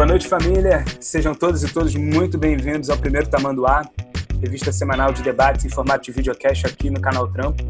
[0.00, 0.82] Boa noite, família.
[0.98, 3.82] Sejam todos e todas muito bem-vindos ao primeiro Tamanduá,
[4.40, 7.62] revista semanal de debates em formato de videocast aqui no canal Trampo.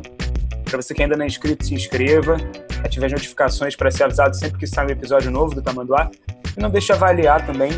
[0.65, 2.37] Para você que ainda não é inscrito, se inscreva,
[2.85, 6.09] ative as notificações para ser avisado sempre que sair um episódio novo do Tamanduá.
[6.57, 7.73] E não deixe de avaliar também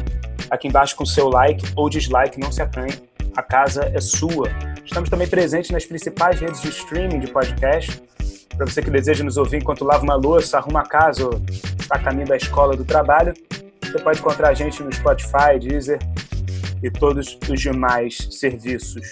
[0.50, 2.92] aqui embaixo com seu like ou dislike, não se acanhe.
[3.34, 4.50] A casa é sua.
[4.84, 8.02] Estamos também presentes nas principais redes de streaming de podcast.
[8.54, 11.40] Para você que deseja nos ouvir enquanto lava uma louça, arruma a casa ou
[11.80, 13.32] está caminho da escola do trabalho,
[13.92, 15.98] você pode encontrar a gente no Spotify, Deezer
[16.82, 19.06] e todos os demais serviços.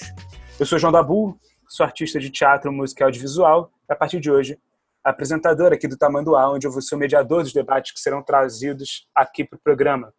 [0.59, 1.39] Eu sou João Dabu,
[1.69, 4.59] sou artista de teatro, música e audiovisual e a partir de hoje
[5.05, 9.07] apresentador aqui do Tamanduá, onde eu vou ser o mediador dos debates que serão trazidos
[9.15, 10.15] aqui para o programa.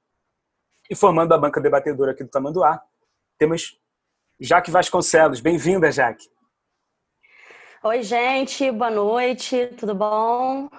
[0.88, 2.80] E formando a banca debatedora aqui do Tamanduá,
[3.40, 3.80] temos
[4.40, 5.40] Jaque Vasconcelos.
[5.40, 6.30] Bem-vinda, Jaque.
[7.84, 10.70] Oi, gente, boa noite, tudo bom?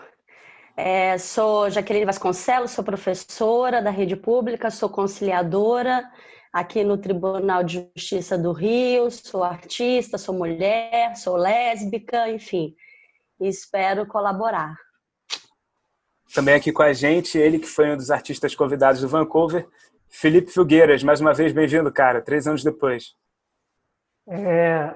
[0.76, 6.10] É, sou Jaqueline Vasconcelos, sou professora da rede pública, sou conciliadora
[6.52, 12.74] aqui no Tribunal de Justiça do Rio, sou artista, sou mulher, sou lésbica, enfim,
[13.40, 14.74] espero colaborar.
[16.34, 19.68] Também aqui com a gente, ele que foi um dos artistas convidados do Vancouver,
[20.08, 21.02] Felipe Filgueiras.
[21.02, 23.14] Mais uma vez, bem-vindo, cara, três anos depois.
[24.26, 24.94] É,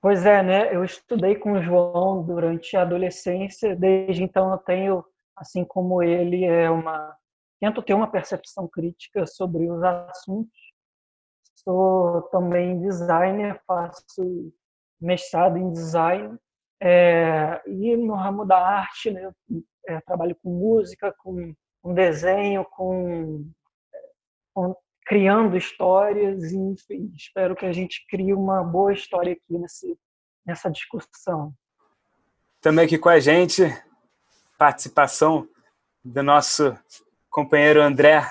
[0.00, 0.74] pois é, né?
[0.74, 5.04] Eu estudei com o João durante a adolescência, desde então eu tenho,
[5.36, 7.16] assim como ele, é uma
[7.60, 10.58] tento ter uma percepção crítica sobre os assuntos.
[11.56, 14.52] Sou também designer, faço
[15.00, 16.38] mestrado em design
[16.80, 19.32] é, e no ramo da arte, né?
[19.86, 23.50] É, trabalho com música, com, com desenho, com,
[24.54, 24.76] com
[25.08, 29.98] criando histórias e enfim, espero que a gente crie uma boa história aqui nesse,
[30.44, 31.54] nessa discussão.
[32.60, 33.62] Também aqui com a gente,
[34.58, 35.48] participação
[36.04, 36.76] do nosso
[37.30, 38.22] companheiro André,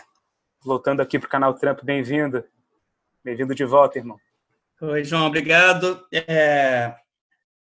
[0.64, 2.44] voltando aqui para o canal Trampo, bem-vindo.
[3.24, 4.20] Bem-vindo de volta, irmão.
[4.80, 6.06] Oi, João, obrigado.
[6.14, 6.96] É...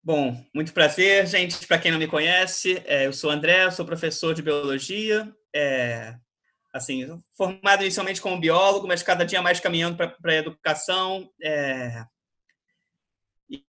[0.01, 1.67] Bom, muito prazer, gente.
[1.67, 6.15] Para quem não me conhece, é, eu sou André, sou professor de biologia, é,
[6.73, 7.05] assim,
[7.35, 11.29] formado inicialmente como biólogo, mas cada dia mais caminhando para a educação.
[11.41, 12.03] É,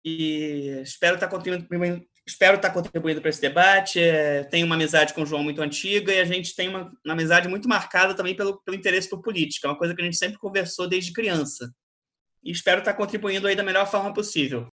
[0.05, 4.01] e, espero estar contribuindo, espero estar contribuindo para esse debate.
[4.01, 7.15] É, tenho uma amizade com o João muito antiga e a gente tem uma, uma
[7.15, 10.39] amizade muito marcada também pelo, pelo interesse por política, uma coisa que a gente sempre
[10.39, 11.73] conversou desde criança.
[12.45, 14.69] E espero estar contribuindo aí da melhor forma possível.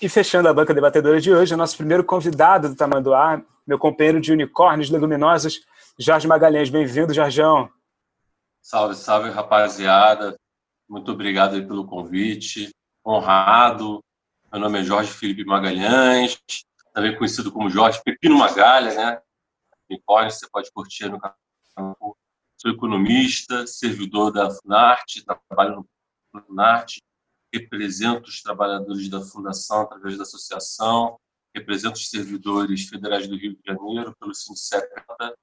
[0.00, 4.20] E fechando a banca debatedora de hoje, o nosso primeiro convidado do Tamanduá, meu companheiro
[4.20, 5.62] de unicórnios leguminosos,
[5.98, 7.70] Jorge Magalhães, bem-vindo, Jorgeão.
[8.60, 10.36] Salve, salve, rapaziada.
[10.86, 12.68] Muito obrigado pelo convite.
[13.06, 14.04] Honrado.
[14.52, 16.38] Meu nome é Jorge Felipe Magalhães,
[16.92, 19.20] também conhecido como Jorge Pepino Magalha, né?
[19.88, 22.16] Unicórnio, você pode curtir no canal.
[22.58, 25.86] Sou economista, servidor da Funarte, trabalho
[26.34, 27.00] no Funarte,
[27.58, 31.18] represento os trabalhadores da Fundação através da associação,
[31.54, 35.36] represento os servidores federais do Rio de Janeiro pelo Sindicato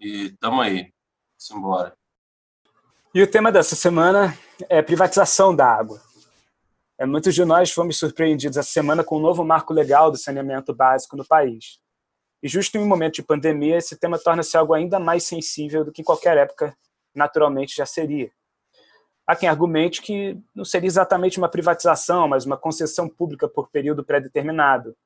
[0.00, 0.92] e estamos aí.
[1.36, 1.94] Simbora.
[3.14, 4.36] E o tema dessa semana
[4.68, 6.00] é privatização da água.
[6.98, 10.18] É, muitos de nós fomos surpreendidos essa semana com o um novo marco legal do
[10.18, 11.80] saneamento básico no país.
[12.42, 15.92] E justo em um momento de pandemia, esse tema torna-se algo ainda mais sensível do
[15.92, 16.76] que em qualquer época
[17.14, 18.30] naturalmente já seria.
[19.30, 24.04] Há quem argumente que não seria exatamente uma privatização, mas uma concessão pública por período
[24.04, 24.96] pré-determinado.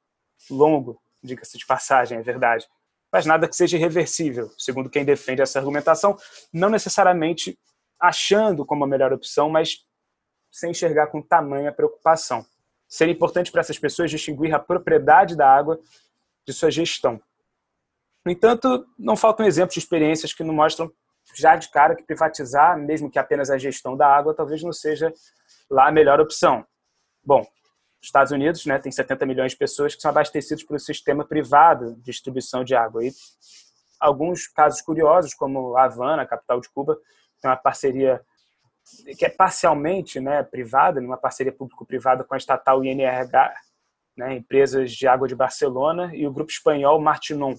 [0.50, 2.66] Longo, diga-se de passagem, é verdade
[3.14, 6.16] mas nada que seja irreversível, segundo quem defende essa argumentação,
[6.52, 7.56] não necessariamente
[7.96, 9.84] achando como a melhor opção, mas
[10.50, 12.44] sem enxergar com tamanha preocupação.
[12.88, 15.78] Seria importante para essas pessoas distinguir a propriedade da água
[16.44, 17.22] de sua gestão.
[18.26, 20.92] No entanto, não faltam exemplos de experiências que nos mostram
[21.34, 25.12] já de cara que privatizar, mesmo que apenas a gestão da água, talvez não seja
[25.70, 26.66] lá a melhor opção.
[27.24, 27.46] Bom,
[28.02, 31.94] Estados Unidos né, tem 70 milhões de pessoas que são abastecidos por um sistema privado
[31.96, 33.04] de distribuição de água.
[33.04, 33.10] E
[33.98, 36.98] alguns casos curiosos, como Havana, capital de Cuba,
[37.40, 38.20] tem uma parceria
[39.18, 43.54] que é parcialmente né, privada, uma parceria público-privada com a estatal INRH,
[44.16, 47.54] né, empresas de água de Barcelona, e o grupo espanhol Martinon,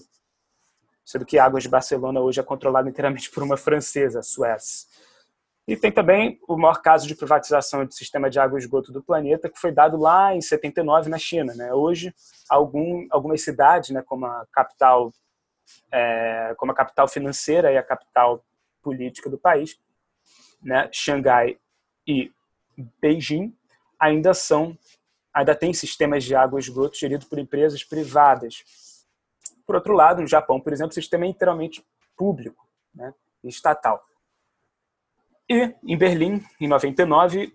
[1.06, 4.88] sendo que a água de Barcelona hoje é controlada inteiramente por uma francesa, a Suez.
[5.68, 9.02] E tem também o maior caso de privatização do sistema de água e esgoto do
[9.02, 11.54] planeta, que foi dado lá em 79 na China.
[11.54, 11.72] Né?
[11.72, 12.12] Hoje,
[12.48, 15.12] algum, algumas cidades, né, como a capital,
[15.90, 18.44] é, como a capital financeira e a capital
[18.82, 19.78] política do país,
[20.62, 21.56] né, Xangai
[22.06, 22.32] e
[23.00, 23.56] Beijing,
[23.98, 24.76] ainda são,
[25.32, 28.62] ainda têm sistemas de água e esgoto geridos por empresas privadas.
[29.66, 31.84] Por outro lado, no Japão, por exemplo, o sistema é inteiramente
[32.16, 32.66] público.
[32.94, 33.12] Né?
[33.48, 34.04] estatal.
[35.48, 37.54] E, em Berlim, em 99,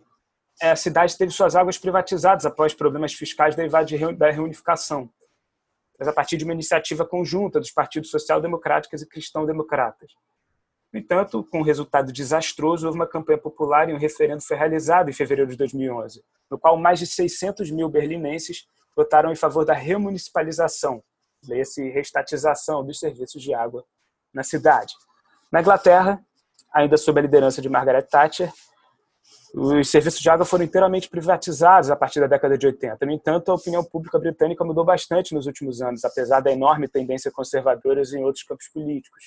[0.61, 5.09] a cidade teve suas águas privatizadas após problemas fiscais derivados da reunificação,
[5.99, 10.13] mas a partir de uma iniciativa conjunta dos partidos social-democráticos e cristão-democratas.
[10.93, 15.09] No entanto, com um resultado desastroso, houve uma campanha popular e um referendo foi realizado
[15.09, 19.73] em fevereiro de 2011, no qual mais de 600 mil berlinenses votaram em favor da
[19.73, 21.01] remunicipalização,
[21.47, 23.85] leia-se restatização dos serviços de água
[24.33, 24.93] na cidade.
[25.51, 26.23] Na Inglaterra,
[26.73, 28.51] ainda sob a liderança de Margaret Thatcher,
[29.53, 33.05] os serviços de água foram inteiramente privatizados a partir da década de 80.
[33.05, 37.29] No entanto, a opinião pública britânica mudou bastante nos últimos anos, apesar da enorme tendência
[37.29, 39.25] conservadora em outros campos políticos.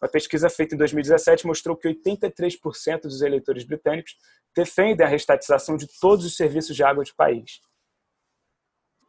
[0.00, 4.16] Uma pesquisa feita em 2017 mostrou que 83% dos eleitores britânicos
[4.56, 7.60] defendem a restatização de todos os serviços de água do país.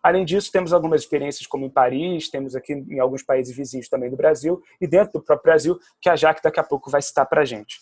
[0.03, 4.09] Além disso, temos algumas experiências como em Paris, temos aqui em alguns países vizinhos também
[4.09, 7.25] do Brasil e dentro do próprio Brasil, que a Jaque daqui a pouco vai citar
[7.25, 7.79] para a gente.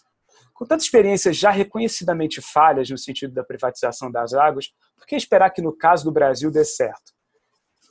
[0.53, 5.49] Com tantas experiências já reconhecidamente falhas no sentido da privatização das águas, por que esperar
[5.49, 7.11] que no caso do Brasil dê certo?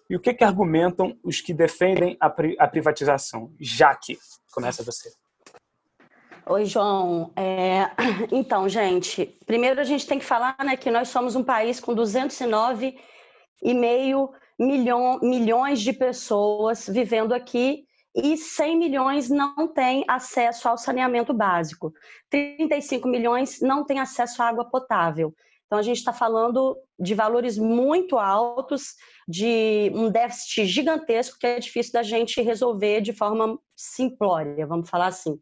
[0.09, 3.53] E o que, que argumentam os que defendem a, pri a privatização?
[3.59, 4.17] Jaque,
[4.53, 5.11] começa você.
[6.47, 7.33] Oi, João.
[7.37, 7.91] É...
[8.31, 11.94] Então, gente, primeiro a gente tem que falar né, que nós somos um país com
[13.62, 17.85] 209,5 milhão, milhões de pessoas vivendo aqui
[18.15, 21.93] e 100 milhões não têm acesso ao saneamento básico.
[22.29, 25.33] 35 milhões não têm acesso à água potável.
[25.67, 28.97] Então, a gente está falando de valores muito altos,
[29.29, 35.07] de um déficit gigantesco que é difícil da gente resolver de forma simplória, vamos falar
[35.07, 35.39] assim.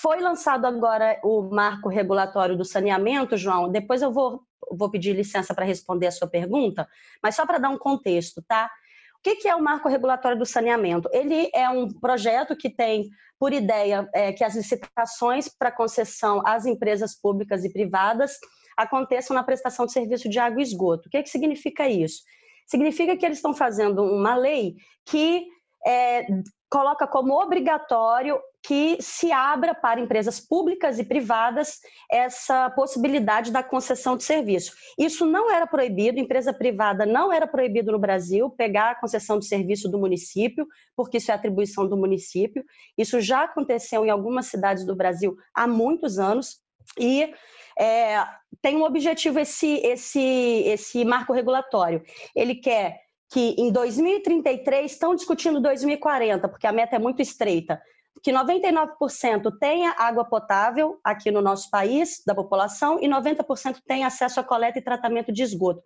[0.00, 3.70] Foi lançado agora o marco regulatório do saneamento, João.
[3.70, 6.88] Depois eu vou, vou pedir licença para responder a sua pergunta,
[7.22, 8.70] mas só para dar um contexto, tá?
[9.18, 11.08] O que é o marco regulatório do saneamento?
[11.12, 16.66] Ele é um projeto que tem por ideia é, que as licitações para concessão às
[16.66, 18.38] empresas públicas e privadas
[18.76, 21.08] aconteçam na prestação de serviço de água e esgoto.
[21.08, 22.22] O que, que significa isso?
[22.66, 24.74] Significa que eles estão fazendo uma lei
[25.04, 25.46] que
[25.86, 26.26] é,
[26.72, 31.80] coloca como obrigatório que se abra para empresas públicas e privadas
[32.10, 34.72] essa possibilidade da concessão de serviço.
[34.98, 39.44] Isso não era proibido, empresa privada não era proibido no Brasil pegar a concessão de
[39.44, 40.66] serviço do município,
[40.96, 42.64] porque isso é atribuição do município.
[42.96, 46.62] Isso já aconteceu em algumas cidades do Brasil há muitos anos
[46.98, 47.34] e
[47.78, 48.24] é,
[48.62, 50.20] tem um objetivo esse, esse,
[50.64, 52.02] esse marco regulatório.
[52.34, 57.80] Ele quer que em 2033 estão discutindo 2040, porque a meta é muito estreita,
[58.22, 64.38] que 99% tenha água potável aqui no nosso país, da população, e 90% tenha acesso
[64.38, 65.82] a coleta e tratamento de esgoto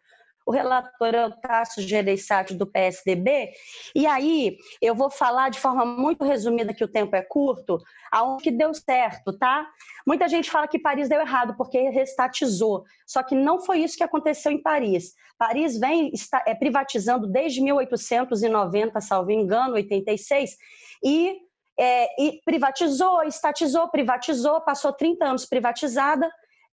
[0.46, 3.50] o relator é o Tasso Gereissati, do PSDB,
[3.94, 7.82] e aí eu vou falar de forma muito resumida, que o tempo é curto,
[8.12, 9.68] aonde que deu certo, tá?
[10.06, 14.04] Muita gente fala que Paris deu errado porque restatizou, só que não foi isso que
[14.04, 15.14] aconteceu em Paris.
[15.36, 20.56] Paris vem está, é, privatizando desde 1890, salvo engano, 86,
[21.04, 21.36] e,
[21.78, 26.30] é, e privatizou, estatizou, privatizou, passou 30 anos privatizada,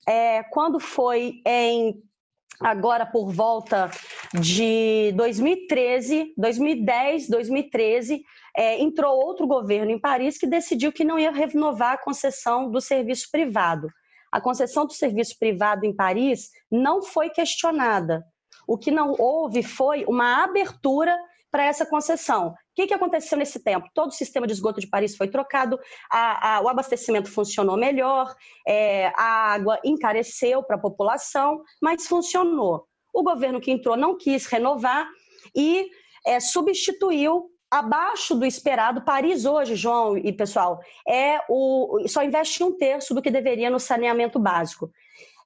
[0.05, 2.01] é, quando foi em
[2.59, 3.89] agora por volta
[4.33, 8.23] de 2013, 2010, 2013,
[8.55, 12.81] é, entrou outro governo em Paris que decidiu que não ia renovar a concessão do
[12.81, 13.87] serviço privado.
[14.31, 18.23] A concessão do serviço privado em Paris não foi questionada.
[18.67, 21.17] O que não houve foi uma abertura
[21.51, 22.53] para essa concessão.
[22.71, 23.89] O que, que aconteceu nesse tempo?
[23.93, 25.77] Todo o sistema de esgoto de Paris foi trocado,
[26.09, 28.33] a, a, o abastecimento funcionou melhor,
[28.65, 32.85] é, a água encareceu para a população, mas funcionou.
[33.13, 35.05] O governo que entrou não quis renovar
[35.53, 35.89] e
[36.25, 39.03] é, substituiu abaixo do esperado.
[39.03, 43.79] Paris hoje, João e pessoal, é o só investe um terço do que deveria no
[43.79, 44.91] saneamento básico.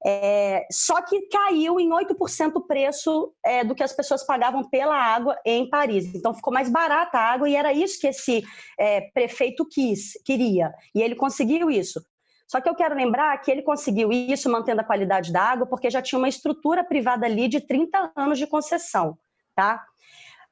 [0.08, 4.96] É, só que caiu em 8% o preço é, do que as pessoas pagavam pela
[4.96, 6.14] água em Paris.
[6.14, 8.44] Então ficou mais barata a água e era isso que esse
[8.80, 10.72] é, prefeito quis, queria.
[10.94, 12.00] E ele conseguiu isso.
[12.48, 15.90] Só que eu quero lembrar que ele conseguiu isso mantendo a qualidade da água porque
[15.90, 19.18] já tinha uma estrutura privada ali de 30 anos de concessão.
[19.56, 19.84] Tá?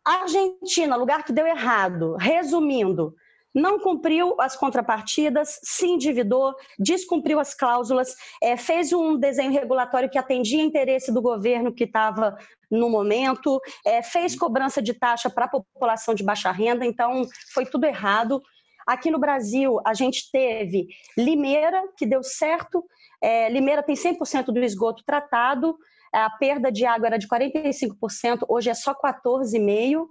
[0.04, 3.14] Argentina, lugar que deu errado, resumindo,
[3.54, 10.18] não cumpriu as contrapartidas, se endividou, descumpriu as cláusulas, é, fez um desenho regulatório que
[10.18, 12.38] atendia interesse do governo que estava
[12.72, 17.66] no momento, é, fez cobrança de taxa para a população de baixa renda, então foi
[17.66, 18.42] tudo errado.
[18.88, 22.84] Aqui no Brasil, a gente teve Limeira, que deu certo,
[23.22, 25.78] é, Limeira tem 100% do esgoto tratado,
[26.12, 30.06] a perda de água era de 45%, hoje é só 14,5%.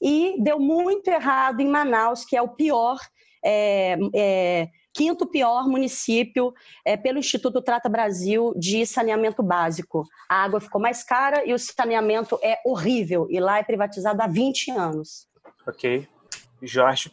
[0.00, 2.98] E deu muito errado em Manaus, que é o pior
[3.44, 10.04] é, é, quinto pior município é, pelo Instituto Trata Brasil de saneamento básico.
[10.28, 13.26] A água ficou mais cara e o saneamento é horrível.
[13.30, 15.28] E lá é privatizado há 20 anos.
[15.66, 16.08] Ok.
[16.62, 17.12] Jorge?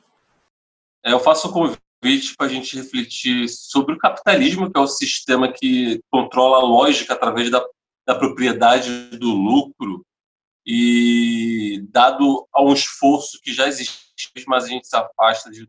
[1.06, 4.88] É, eu faço o convite para a gente refletir sobre o capitalismo, que é o
[4.88, 7.64] sistema que controla a lógica através da,
[8.08, 10.06] da propriedade do lucro
[10.66, 14.14] e dado a um esforço que já existe,
[14.48, 15.68] mas a gente se afasta de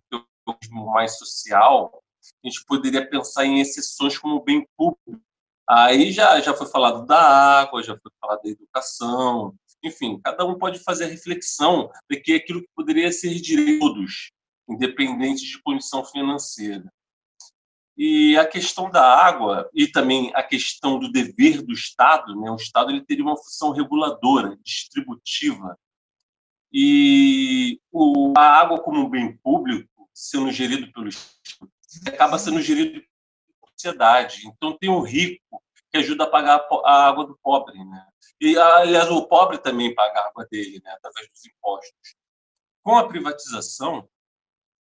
[0.73, 2.03] um mais social,
[2.45, 5.21] a gente poderia pensar em exceções como bem público.
[5.69, 10.59] Aí já, já foi falado da água, já foi falado da educação, enfim, cada um
[10.59, 14.31] pode fazer a reflexão de que aquilo que poderia ser de todos,
[14.69, 16.91] independente de condição financeira.
[17.97, 22.51] E a questão da água e também a questão do dever do Estado, né?
[22.51, 25.79] o Estado ele teria uma função reguladora, distributiva.
[26.73, 31.71] E o, a água como um bem público, sendo gerido pelo Estado,
[32.09, 34.43] acaba sendo gerido pela sociedade.
[34.49, 35.63] Então tem o rico
[35.95, 37.79] que ajuda a pagar a água do pobre.
[37.79, 38.07] Né?
[38.41, 40.91] E, aliás, o pobre também paga a água dele, né?
[40.91, 42.17] através dos impostos.
[42.83, 44.09] Com a privatização,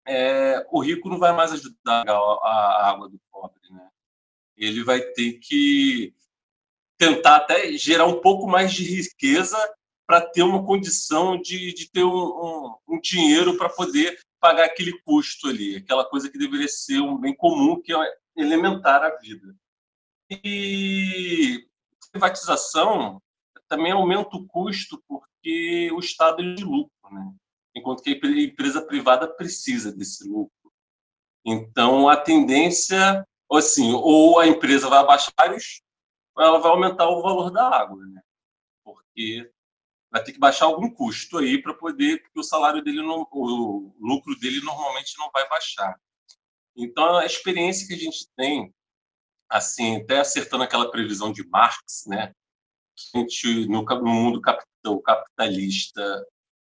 [0.05, 3.89] é, o rico não vai mais ajudar a, água do pobre, né?
[4.57, 6.13] Ele vai ter que
[6.98, 9.57] tentar até gerar um pouco mais de riqueza
[10.05, 15.00] para ter uma condição de, de ter um, um, um dinheiro para poder pagar aquele
[15.03, 19.55] custo ali, aquela coisa que deveria ser um bem comum, que é elementar a vida.
[20.29, 21.65] E
[22.12, 23.22] privatização
[23.67, 27.33] também aumenta o custo porque o Estado é de lucro, né?
[27.75, 30.51] Enquanto que a empresa privada precisa desse lucro.
[31.45, 35.33] Então, a tendência, assim, ou a empresa vai abaixar
[36.35, 38.21] ou ela vai aumentar o valor da água, né?
[38.83, 39.51] Porque
[40.11, 43.95] vai ter que baixar algum custo aí para poder, porque o salário dele, não, o
[43.99, 45.99] lucro dele normalmente não vai baixar.
[46.75, 48.73] Então, a experiência que a gente tem,
[49.49, 52.33] assim, até acertando aquela previsão de Marx, né?
[52.95, 56.25] Que a gente, no, no mundo capital, capitalista,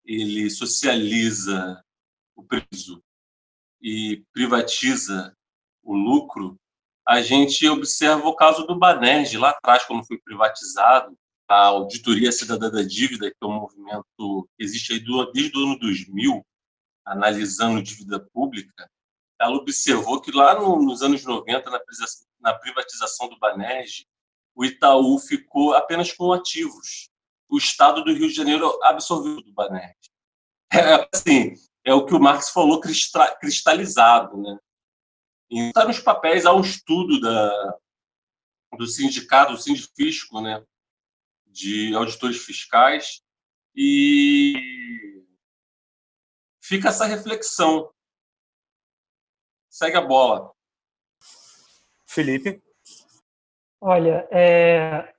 [0.07, 1.83] ele socializa
[2.37, 3.03] o preço
[3.83, 5.37] e privatiza
[5.83, 6.57] o lucro,
[7.07, 11.17] a gente observa o caso do Banerj, lá atrás, quando foi privatizado,
[11.49, 15.79] a Auditoria Cidadã da Dívida, que é um movimento que existe aí desde o ano
[15.79, 16.45] 2000,
[17.05, 18.91] analisando dívida pública,
[19.41, 21.71] ela observou que lá nos anos 90,
[22.41, 24.05] na privatização do Banerj,
[24.57, 27.09] o Itaú ficou apenas com ativos
[27.49, 29.96] o Estado do Rio de Janeiro absorveu do Banerj.
[30.73, 31.55] É, assim,
[31.85, 34.37] é o que o Marx falou cristalizado.
[34.37, 34.59] Né?
[35.51, 37.79] Está nos papéis, há um estudo da,
[38.77, 40.65] do sindicato, do Sindifisco, né?
[41.47, 43.23] de auditores fiscais,
[43.75, 45.25] e
[46.63, 47.91] fica essa reflexão.
[49.71, 50.53] Segue a bola.
[52.07, 52.63] Felipe?
[53.81, 55.15] Olha, é,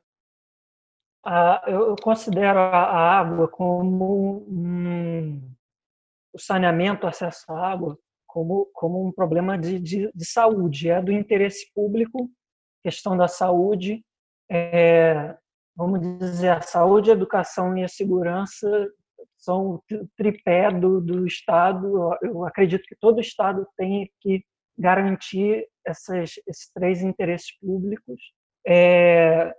[1.28, 5.54] a, eu, considero a, água como um,
[6.34, 11.02] o saneamento, o acesso à água, como, como um problema de, de, de saúde, é
[11.02, 12.32] do interesse público,
[12.82, 14.06] questão da saúde,
[14.50, 15.36] é,
[15.76, 18.90] vamos dizer, a saúde, a educação e a segurança
[19.38, 19.84] são o
[20.16, 22.16] tripé do, do Estado.
[22.22, 24.46] Eu acredito que todo Estado tem que
[24.78, 28.22] garantir essas, esses três interesses públicos.
[28.66, 29.54] É,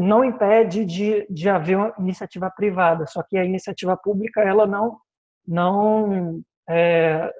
[0.00, 5.00] não impede de, de haver uma iniciativa privada, só que a iniciativa pública ela não
[5.46, 7.32] não é,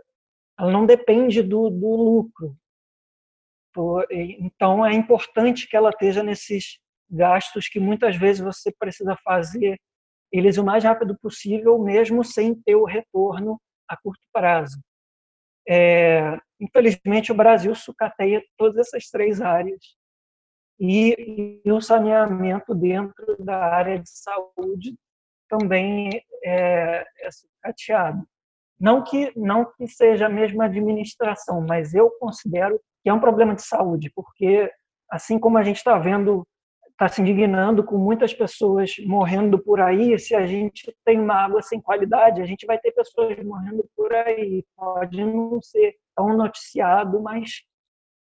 [0.59, 2.57] ela não depende do, do lucro.
[4.11, 6.79] Então é importante que ela esteja nesses
[7.11, 9.79] gastos que muitas vezes você precisa fazer
[10.33, 14.79] eles o mais rápido possível, mesmo sem ter o retorno a curto prazo.
[15.69, 19.98] É, infelizmente, o Brasil sucateia todas essas três áreas
[20.79, 24.95] e, e o saneamento dentro da área de saúde
[25.49, 28.27] também é, é sucateado.
[28.79, 33.55] Não que, não que seja a mesma administração, mas eu considero que é um problema
[33.55, 34.71] de saúde, porque
[35.11, 36.47] assim como a gente está vendo,
[36.91, 41.61] está se indignando com muitas pessoas morrendo por aí, se a gente tem uma água
[41.61, 44.65] sem qualidade, a gente vai ter pessoas morrendo por aí.
[44.77, 47.63] Pode não ser tão noticiado, mas,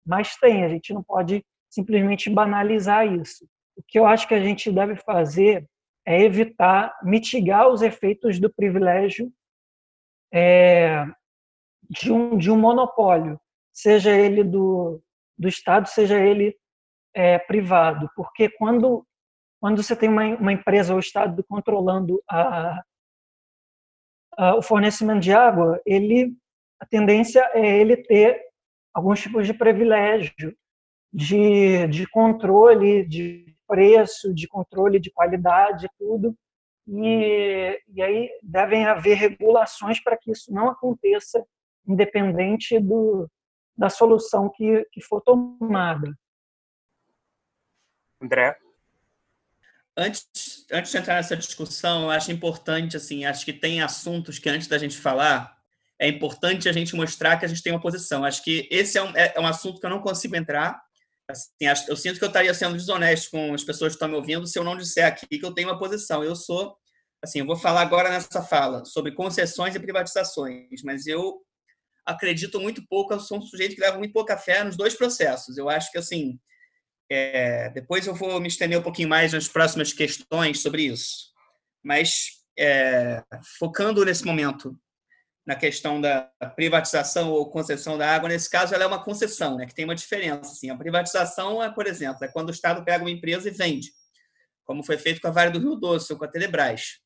[0.04, 0.64] mas tem.
[0.64, 3.46] A gente não pode simplesmente banalizar isso.
[3.76, 5.68] O que eu acho que a gente deve fazer
[6.06, 9.30] é evitar mitigar os efeitos do privilégio
[10.32, 11.04] é,
[11.88, 13.40] de, um, de um monopólio,
[13.72, 15.02] seja ele do,
[15.38, 16.56] do Estado, seja ele
[17.14, 18.10] é, privado.
[18.16, 19.06] Porque quando,
[19.60, 22.82] quando você tem uma, uma empresa ou Estado controlando a,
[24.36, 26.34] a, o fornecimento de água, ele,
[26.80, 28.42] a tendência é ele ter
[28.94, 30.56] alguns tipos de privilégio,
[31.12, 36.36] de, de controle de preço, de controle de qualidade, tudo.
[36.86, 41.44] E, e aí devem haver regulações para que isso não aconteça,
[41.86, 43.28] independente do,
[43.76, 46.12] da solução que, que for tomada.
[48.20, 48.56] André?
[49.96, 54.48] Antes, antes de entrar nessa discussão, eu acho importante, assim, acho que tem assuntos que
[54.48, 55.58] antes da gente falar,
[55.98, 58.24] é importante a gente mostrar que a gente tem uma posição.
[58.24, 60.80] Acho que esse é um, é, é um assunto que eu não consigo entrar.
[61.30, 61.50] Assim,
[61.88, 64.58] eu sinto que eu estaria sendo desonesto com as pessoas que estão me ouvindo se
[64.58, 66.24] eu não disser aqui que eu tenho uma posição.
[66.24, 66.74] Eu sou,
[67.22, 71.42] assim, eu vou falar agora nessa fala sobre concessões e privatizações, mas eu
[72.06, 75.58] acredito muito pouco, eu sou um sujeito que leva muito pouca fé nos dois processos.
[75.58, 76.40] Eu acho que, assim,
[77.10, 81.30] é, depois eu vou me estender um pouquinho mais nas próximas questões sobre isso.
[81.84, 83.22] Mas, é,
[83.58, 84.74] focando nesse momento
[85.48, 89.64] na questão da privatização ou concessão da água, nesse caso ela é uma concessão, né,
[89.64, 90.52] que tem uma diferença.
[90.52, 90.68] Assim.
[90.68, 93.90] A privatização, é, por exemplo, é quando o Estado pega uma empresa e vende,
[94.62, 96.98] como foi feito com a Vale do Rio Doce ou com a Telebrás.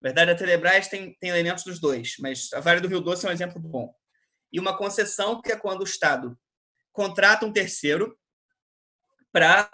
[0.00, 3.26] Na verdade, a Telebrás tem, tem elementos dos dois, mas a Vale do Rio Doce
[3.26, 3.92] é um exemplo bom.
[4.52, 6.38] E uma concessão, que é quando o Estado
[6.92, 8.16] contrata um terceiro
[9.32, 9.68] para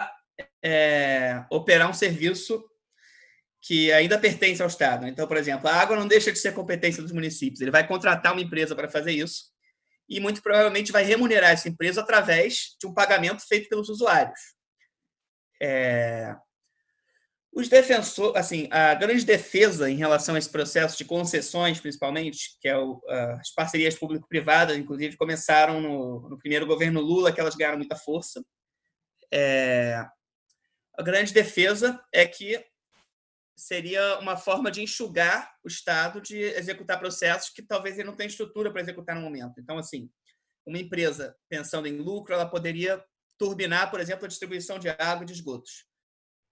[0.65, 2.65] é, operar um serviço
[3.67, 5.09] que ainda pertence ao Estado.
[5.09, 7.61] Então, por exemplo, a água não deixa de ser competência dos municípios.
[7.61, 9.47] Ele vai contratar uma empresa para fazer isso
[10.09, 14.39] e muito provavelmente vai remunerar essa empresa através de um pagamento feito pelos usuários.
[15.61, 16.33] É...
[17.53, 22.69] Os defensores, assim, a grande defesa em relação a esse processo de concessões, principalmente, que
[22.69, 23.03] é o,
[23.41, 28.45] as parcerias público-privadas, inclusive começaram no, no primeiro governo Lula, que elas ganharam muita força.
[29.33, 30.07] É,
[30.97, 32.63] a grande defesa é que
[33.57, 38.29] seria uma forma de enxugar o Estado de executar processos que talvez ele não tenha
[38.29, 39.59] estrutura para executar no momento.
[39.59, 40.11] Então, assim,
[40.67, 43.03] uma empresa pensando em lucro, ela poderia
[43.39, 45.87] turbinar, por exemplo, a distribuição de água e de esgotos.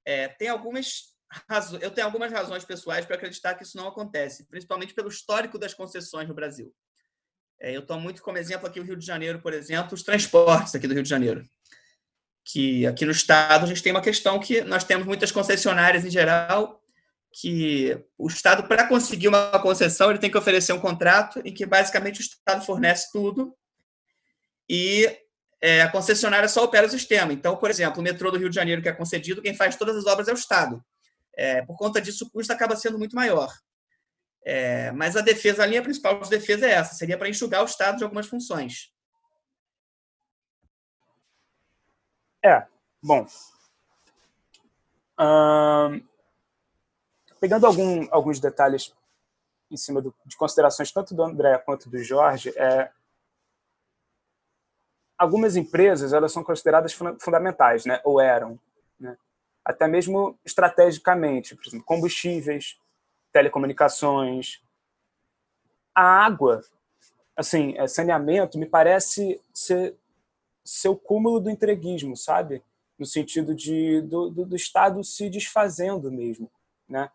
[0.07, 1.15] É, tem algumas
[1.49, 5.59] razões, eu tenho algumas razões pessoais para acreditar que isso não acontece, principalmente pelo histórico
[5.59, 6.75] das concessões no Brasil.
[7.61, 10.75] É, eu tomo muito como exemplo aqui o Rio de Janeiro, por exemplo, os transportes
[10.75, 11.45] aqui do Rio de Janeiro
[12.45, 16.11] que aqui no estado a gente tem uma questão que nós temos muitas concessionárias em
[16.11, 16.84] geral
[17.41, 21.67] que o estado para conseguir uma concessão ele tem que oferecer um contrato em que
[21.67, 23.53] basicamente o estado fornece tudo
[24.69, 25.19] e
[25.61, 27.33] é, a concessionária só opera o sistema.
[27.33, 29.97] Então, por exemplo, o metrô do Rio de Janeiro que é concedido, quem faz todas
[29.97, 30.85] as obras é o estado.
[31.37, 33.53] É, por conta disso, o custo acaba sendo muito maior.
[34.45, 37.67] É, mas a defesa, a linha principal de defesa é essa, seria para enxugar o
[37.67, 38.93] estado de algumas funções.
[42.45, 42.65] É,
[43.03, 43.27] bom.
[47.45, 48.95] Pegando algum, alguns detalhes
[49.71, 52.91] em cima do, de considerações tanto do André quanto do Jorge, é,
[55.19, 58.01] algumas empresas elas são consideradas fundamentais, né?
[58.03, 58.59] ou eram,
[58.99, 59.19] né?
[59.63, 62.81] até mesmo estrategicamente, por exemplo, combustíveis,
[63.31, 64.63] telecomunicações,
[65.95, 66.63] a água,
[67.37, 69.95] assim, é, saneamento, me parece ser
[70.65, 72.65] seu cúmulo do entreguismo, sabe?
[72.99, 76.51] No sentido de do, do, do Estado se desfazendo mesmo,
[76.89, 77.11] né?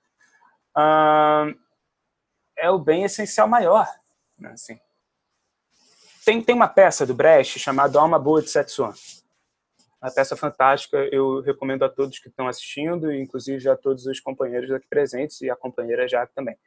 [2.57, 3.87] É o bem essencial maior,
[4.37, 4.51] né?
[4.51, 4.79] Assim.
[6.25, 8.93] Tem, tem uma peça do Brecht chamada Alma Boa de Setsuan.
[10.01, 14.71] Uma peça fantástica, eu recomendo a todos que estão assistindo, inclusive a todos os companheiros
[14.71, 16.57] aqui presentes e a companheira já também,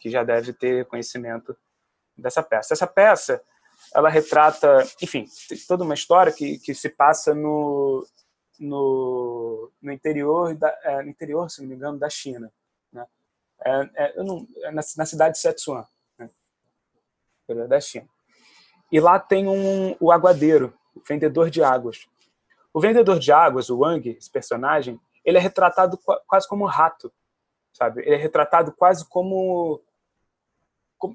[0.00, 1.56] que já deve ter conhecimento
[2.16, 2.74] dessa peça.
[2.74, 3.42] Essa peça
[3.94, 5.26] ela retrata, enfim,
[5.66, 8.06] toda uma história que, que se passa no,
[8.58, 12.52] no, no interior, da, é, no interior, se não me engano, da China.
[13.64, 15.86] É, é, não, é na, na, cidade de Sichuan,
[16.18, 16.28] né?
[17.68, 18.08] da China.
[18.92, 22.06] E lá tem um, o aguadeiro, o vendedor de águas.
[22.72, 27.12] O vendedor de águas, o Wang, esse personagem, ele é retratado quase como um rato,
[27.72, 28.02] sabe?
[28.02, 29.80] Ele é retratado quase como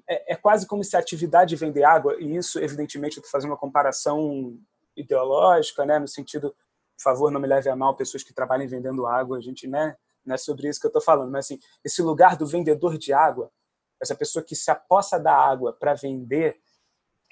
[0.08, 3.52] é, é, quase como se a atividade vender água, e isso, evidentemente, eu estou fazendo
[3.52, 4.58] uma comparação
[4.96, 9.08] ideológica, né, no sentido, por favor, não me leve a mal pessoas que trabalhem vendendo
[9.08, 9.96] água, a gente, né,
[10.30, 13.12] não é sobre isso que eu estou falando, mas assim, esse lugar do vendedor de
[13.12, 13.52] água,
[14.00, 16.62] essa pessoa que se apossa da água para vender,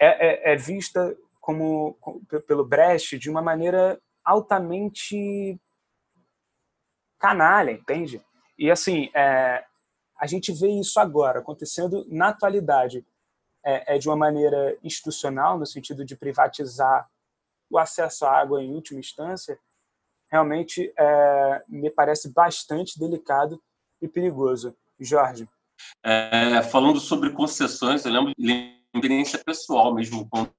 [0.01, 5.61] é, é, é, vista como, como pelo Brecht de uma maneira altamente
[7.19, 8.19] canalha, entende?
[8.57, 9.63] E assim, é,
[10.19, 13.05] a gente vê isso agora acontecendo na atualidade,
[13.63, 17.07] é, é de uma maneira institucional, no sentido de privatizar
[17.69, 19.59] o acesso à água em última instância,
[20.29, 23.61] realmente é, me parece bastante delicado
[24.01, 24.75] e perigoso.
[24.99, 25.47] Jorge.
[26.03, 30.51] É, falando sobre concessões, eu lembro de experiência pessoal mesmo, quando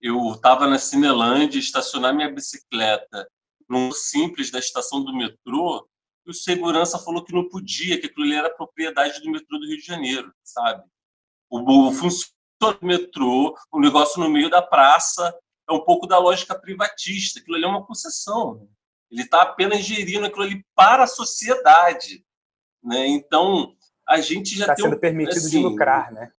[0.00, 3.28] eu estava na Cinelândia, estacionar minha bicicleta
[3.68, 5.88] num simples da estação do metrô,
[6.26, 9.78] e o segurança falou que não podia, que aquilo era propriedade do metrô do Rio
[9.78, 10.84] de Janeiro, sabe?
[11.48, 12.34] O, o funcionário
[12.80, 15.34] do metrô, o negócio no meio da praça,
[15.68, 18.56] é um pouco da lógica privatista, aquilo ali é uma concessão.
[18.56, 18.66] Né?
[19.10, 22.24] Ele está apenas gerindo aquilo ali para a sociedade.
[22.82, 23.06] Né?
[23.06, 23.74] Então,
[24.06, 26.32] a gente já está sendo um, permitido assim, de lucrar, né?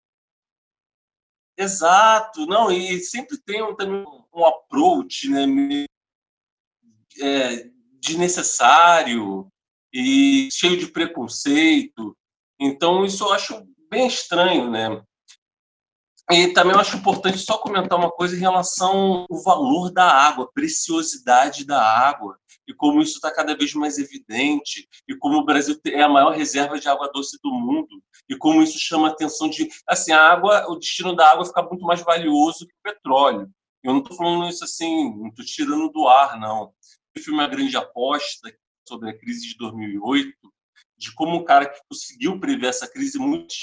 [1.57, 5.85] Exato, não, e sempre tem um, também um approach né,
[7.21, 7.69] é,
[8.01, 9.47] desnecessário
[9.93, 12.15] e cheio de preconceito.
[12.59, 15.01] Então, isso eu acho bem estranho, né?
[16.31, 20.49] E também eu acho importante só comentar uma coisa em relação ao valor da água,
[20.51, 25.79] preciosidade da água, e como isso está cada vez mais evidente, e como o Brasil
[25.85, 29.47] é a maior reserva de água doce do mundo, e como isso chama a atenção
[29.47, 33.47] de, assim, a água, o destino da água fica muito mais valioso que o petróleo.
[33.83, 36.73] Eu não estou falando isso assim, não estou tirando do ar, não.
[37.15, 38.51] O filme A Grande Aposta,
[38.87, 40.33] sobre a crise de 2008,
[40.97, 43.53] de como um cara que conseguiu prever essa crise muito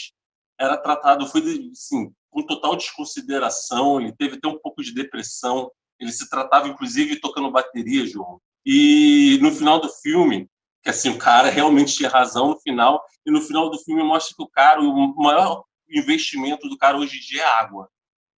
[0.60, 1.40] era tratado, foi
[1.72, 7.20] assim, com total desconsideração, ele teve até um pouco de depressão, ele se tratava inclusive
[7.20, 8.40] tocando bateria, João.
[8.64, 10.48] E no final do filme,
[10.82, 14.34] que assim, o cara realmente tinha razão no final, e no final do filme mostra
[14.34, 17.88] que o cara, o maior investimento do cara hoje em dia é água.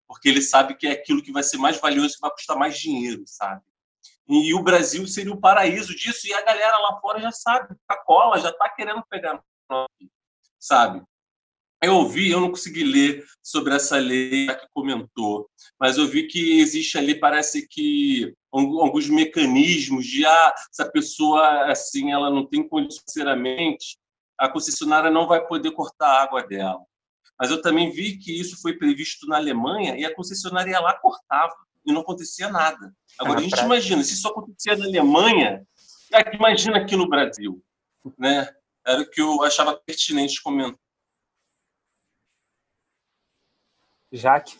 [0.06, 2.78] Porque ele sabe que é aquilo que vai ser mais valioso, que vai custar mais
[2.78, 3.62] dinheiro, sabe?
[4.28, 7.96] E, o Brasil seria o paraíso disso, e a galera lá fora já sabe, a
[7.96, 9.42] cola já está querendo pegar,
[10.58, 11.02] sabe?
[11.84, 16.60] Eu ouvi, eu não consegui ler sobre essa lei que comentou, mas eu vi que
[16.60, 22.66] existe ali, parece que alguns mecanismos de ah, se a pessoa assim ela não tem
[22.66, 23.98] condições financeiramente,
[24.38, 26.80] a concessionária não vai poder cortar a água dela.
[27.38, 31.54] Mas eu também vi que isso foi previsto na Alemanha e a concessionária lá cortava
[31.84, 32.94] e não acontecia nada.
[33.18, 35.62] Agora, a gente imagina, se isso acontecia na Alemanha,
[36.32, 37.62] imagina aqui no Brasil.
[38.18, 38.48] Né?
[38.86, 40.78] Era o que eu achava pertinente comentar.
[44.16, 44.58] Jaque?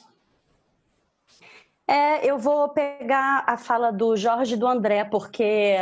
[1.87, 5.77] É, eu vou pegar a fala do Jorge e do André, porque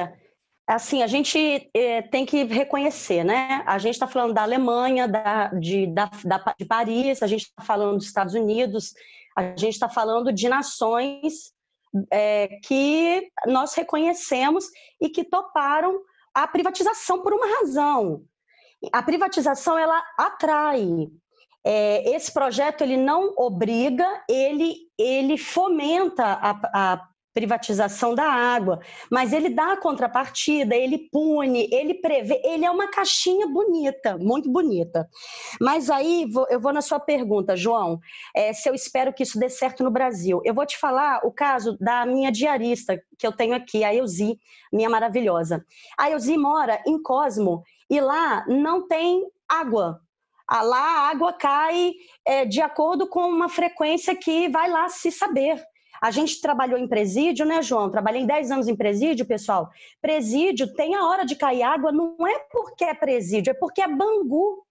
[0.67, 3.63] assim a gente é, tem que reconhecer, né?
[3.67, 7.63] A gente está falando da Alemanha, da, de, da, da, de Paris, a gente está
[7.63, 8.95] falando dos Estados Unidos,
[9.37, 11.53] a gente está falando de nações
[12.11, 14.67] é, que nós reconhecemos
[15.01, 16.01] e que toparam
[16.35, 18.25] a privatização por uma razão.
[18.93, 21.09] A privatização ela atrai,
[21.65, 29.33] é, esse projeto ele não obriga, ele, ele fomenta a, a privatização da água, mas
[29.33, 35.09] ele dá a contrapartida, ele pune, ele prevê, ele é uma caixinha bonita, muito bonita.
[35.61, 37.99] Mas aí eu vou na sua pergunta, João,
[38.37, 40.41] é, se eu espero que isso dê certo no Brasil.
[40.45, 44.39] Eu vou te falar o caso da minha diarista que eu tenho aqui, a Elzi,
[44.73, 45.65] minha maravilhosa.
[45.99, 50.01] A Elzi mora em Cosmo e lá não tem água
[50.61, 51.93] lá a água cai
[52.27, 55.63] é, de acordo com uma frequência que vai lá se saber.
[56.03, 57.89] A gente trabalhou em presídio, né, João?
[57.89, 59.71] Trabalhei 10 anos em presídio, pessoal.
[60.01, 63.87] Presídio tem a hora de cair água, não é porque é presídio, é porque é
[63.87, 64.67] bangu.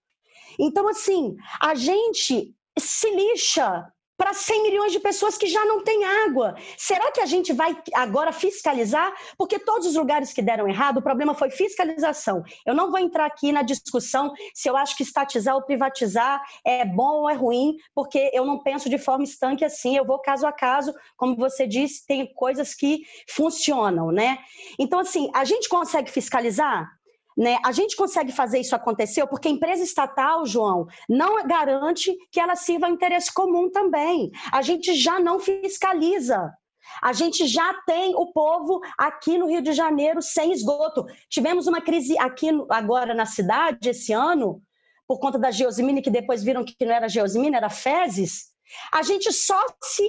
[0.58, 3.90] Então, assim, a gente se lixa
[4.22, 6.54] para 100 milhões de pessoas que já não têm água.
[6.78, 9.12] Será que a gente vai agora fiscalizar?
[9.36, 12.44] Porque todos os lugares que deram errado, o problema foi fiscalização.
[12.64, 16.84] Eu não vou entrar aqui na discussão se eu acho que estatizar ou privatizar é
[16.84, 20.46] bom ou é ruim, porque eu não penso de forma estanque assim, eu vou caso
[20.46, 24.38] a caso, como você disse, tem coisas que funcionam, né?
[24.78, 27.01] Então, assim, a gente consegue fiscalizar?
[27.36, 27.58] Né?
[27.64, 32.56] A gente consegue fazer isso acontecer porque a empresa estatal, João, não garante que ela
[32.56, 34.30] sirva ao interesse comum também.
[34.52, 36.52] A gente já não fiscaliza.
[37.00, 41.06] A gente já tem o povo aqui no Rio de Janeiro sem esgoto.
[41.28, 44.60] Tivemos uma crise aqui agora na cidade esse ano,
[45.06, 48.51] por conta da geosimine, que depois viram que não era geosimine, era fezes.
[48.92, 50.08] A gente só se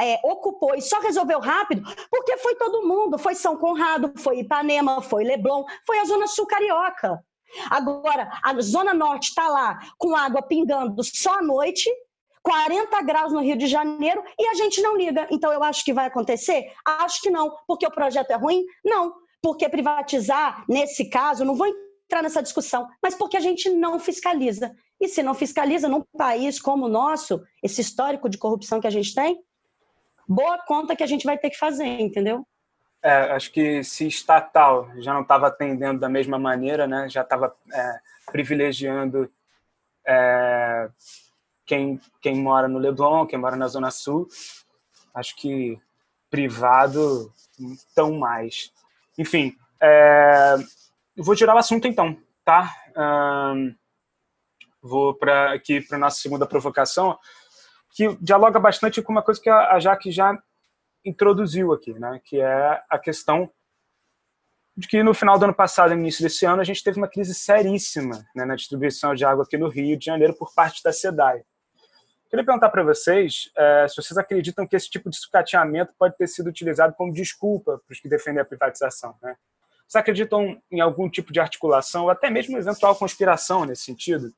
[0.00, 3.18] é, ocupou e só resolveu rápido porque foi todo mundo.
[3.18, 7.22] Foi São Conrado, foi Ipanema, foi Leblon, foi a Zona Sul Carioca.
[7.70, 11.90] Agora, a Zona Norte está lá com água pingando só à noite,
[12.42, 15.26] 40 graus no Rio de Janeiro, e a gente não liga.
[15.30, 16.72] Então, eu acho que vai acontecer?
[16.84, 17.54] Acho que não.
[17.66, 18.64] Porque o projeto é ruim?
[18.84, 19.12] Não.
[19.42, 24.74] Porque privatizar, nesse caso, não vou entrar nessa discussão, mas porque a gente não fiscaliza.
[25.00, 28.90] E se não fiscaliza num país como o nosso, esse histórico de corrupção que a
[28.90, 29.42] gente tem,
[30.28, 32.46] boa conta que a gente vai ter que fazer, entendeu?
[33.02, 37.56] É, acho que se estatal já não estava atendendo da mesma maneira, né, já estava
[37.72, 39.32] é, privilegiando
[40.06, 40.90] é,
[41.64, 44.28] quem, quem mora no Leblon, quem mora na Zona Sul,
[45.14, 45.78] Acho que
[46.30, 47.32] privado,
[47.94, 48.72] tão mais.
[49.18, 50.54] Enfim, é,
[51.16, 52.72] vou tirar o assunto então, tá?
[52.96, 53.74] Um,
[54.82, 57.18] vou para aqui para nossa segunda provocação,
[57.92, 60.36] que dialoga bastante com uma coisa que a Jaque já
[61.04, 62.20] introduziu aqui, né?
[62.24, 63.50] Que é a questão
[64.76, 67.08] de que no final do ano passado, no início desse ano, a gente teve uma
[67.08, 70.92] crise seríssima né, na distribuição de água aqui no Rio de Janeiro por parte da
[70.92, 71.42] SEDAI.
[72.30, 76.28] Queria perguntar para vocês é, se vocês acreditam que esse tipo de sucateamento pode ter
[76.28, 79.16] sido utilizado como desculpa para os que defendem a privatização.
[79.20, 79.34] Né?
[79.86, 84.32] Vocês acreditam em algum tipo de articulação, ou até mesmo eventual conspiração nesse sentido?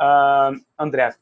[0.00, 1.14] Uh, André.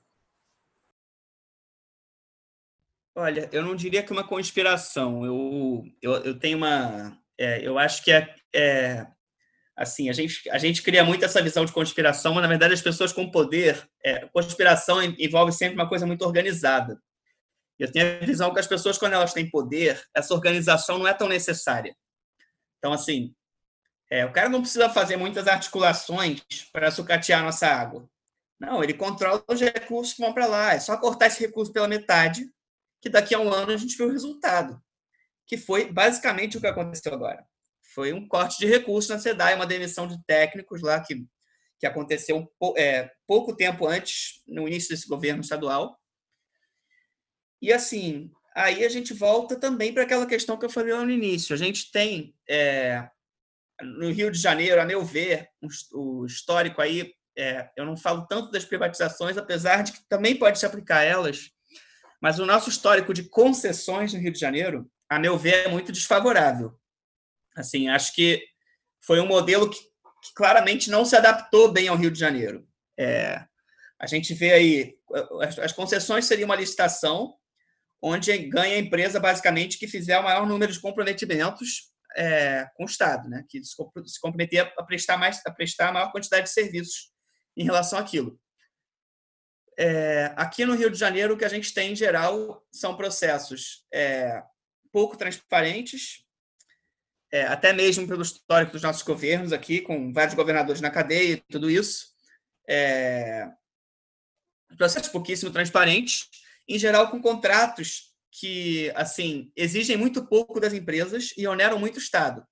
[3.14, 5.24] Olha, eu não diria que uma conspiração.
[5.24, 7.18] Eu, eu, eu tenho uma.
[7.38, 9.06] É, eu acho que é, é
[9.74, 12.82] assim, a gente, a gente cria muito essa visão de conspiração, mas na verdade as
[12.82, 17.00] pessoas com poder, é, conspiração envolve sempre uma coisa muito organizada.
[17.78, 21.12] Eu tenho a visão que as pessoas, quando elas têm poder, essa organização não é
[21.12, 21.94] tão necessária.
[22.78, 23.34] Então, assim,
[24.10, 28.08] é, o cara não precisa fazer muitas articulações para sucatear nossa água.
[28.58, 30.74] Não, ele controla os recursos que vão para lá.
[30.74, 32.50] É só cortar esse recurso pela metade,
[33.00, 34.80] que daqui a um ano a gente vê o resultado.
[35.46, 37.46] Que foi basicamente o que aconteceu agora
[37.96, 41.24] foi um corte de recursos na SEDAI, uma demissão de técnicos lá que,
[41.80, 45.98] que aconteceu é, pouco tempo antes, no início desse governo estadual.
[47.60, 51.10] E assim, aí a gente volta também para aquela questão que eu falei lá no
[51.10, 51.54] início.
[51.54, 53.08] A gente tem é,
[53.80, 55.48] no Rio de Janeiro, a meu ver,
[55.92, 60.58] o histórico aí, é, eu não falo tanto das privatizações, apesar de que também pode
[60.58, 61.50] se aplicar a elas,
[62.20, 65.92] mas o nosso histórico de concessões no Rio de Janeiro, a meu ver, é muito
[65.92, 66.78] desfavorável.
[67.54, 68.42] Assim, acho que
[69.00, 72.66] foi um modelo que, que claramente não se adaptou bem ao Rio de Janeiro.
[72.98, 73.44] É,
[74.00, 74.94] a gente vê aí,
[75.42, 77.34] as, as concessões seria uma licitação
[78.02, 82.86] onde ganha a empresa basicamente que fizer o maior número de comprometimentos é, com o
[82.86, 83.44] Estado, né?
[83.48, 83.74] que se,
[84.06, 87.15] se comprometer a prestar, mais, a prestar a maior quantidade de serviços
[87.56, 88.38] em relação àquilo.
[89.78, 93.84] É, aqui no Rio de Janeiro, o que a gente tem em geral são processos
[93.92, 94.42] é,
[94.90, 96.24] pouco transparentes,
[97.30, 101.42] é, até mesmo pelo histórico dos nossos governos aqui, com vários governadores na cadeia e
[101.52, 102.14] tudo isso.
[102.68, 103.50] É,
[104.76, 106.28] processos pouquíssimo transparentes,
[106.66, 112.00] em geral com contratos que assim exigem muito pouco das empresas e oneram muito o
[112.00, 112.46] Estado.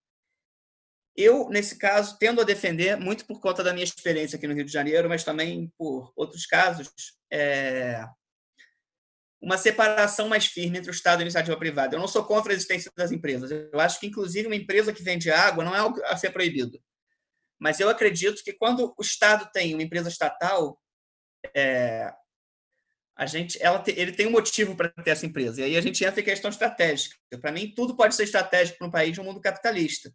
[1.16, 4.64] Eu, nesse caso, tendo a defender, muito por conta da minha experiência aqui no Rio
[4.64, 6.90] de Janeiro, mas também por outros casos,
[7.32, 8.04] é,
[9.40, 11.94] uma separação mais firme entre o Estado e a iniciativa privada.
[11.94, 13.50] Eu não sou contra a existência das empresas.
[13.50, 16.80] Eu acho que, inclusive, uma empresa que vende água não é algo a ser proibido.
[17.60, 20.80] Mas eu acredito que quando o Estado tem uma empresa estatal,
[21.54, 22.12] é,
[23.16, 25.60] a gente, ela ele tem um motivo para ter essa empresa.
[25.60, 27.16] E aí a gente entra em questão estratégica.
[27.40, 30.12] Para mim, tudo pode ser estratégico para um país no mundo capitalista.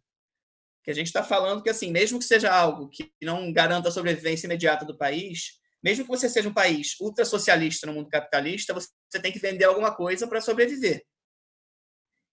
[0.82, 3.92] Que a gente está falando que, assim, mesmo que seja algo que não garanta a
[3.92, 8.74] sobrevivência imediata do país, mesmo que você seja um país ultra socialista no mundo capitalista,
[8.74, 11.02] você tem que vender alguma coisa para sobreviver.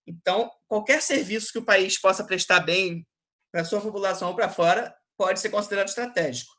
[0.05, 3.05] Então, qualquer serviço que o país possa prestar bem
[3.51, 6.51] para sua população ou para fora pode ser considerado estratégico.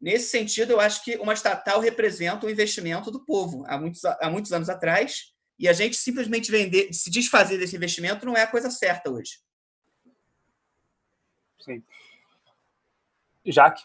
[0.00, 4.30] Nesse sentido, eu acho que uma estatal representa o investimento do povo há muitos, há
[4.30, 8.46] muitos anos atrás, e a gente simplesmente vender, se desfazer desse investimento não é a
[8.46, 9.32] coisa certa hoje.
[11.58, 11.82] Sim.
[13.44, 13.82] Jaque?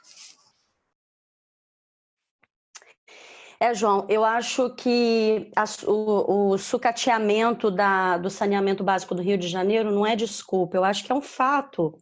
[3.59, 9.38] É, João, eu acho que a, o, o, sucateamento da, do saneamento básico do Rio
[9.38, 11.97] de Janeiro não é desculpa, eu acho que é um fato,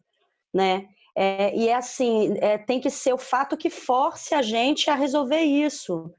[0.52, 0.88] né?
[1.16, 4.96] É, e é assim, é, tem que ser o fato que force a gente a
[4.96, 6.12] resolver isso.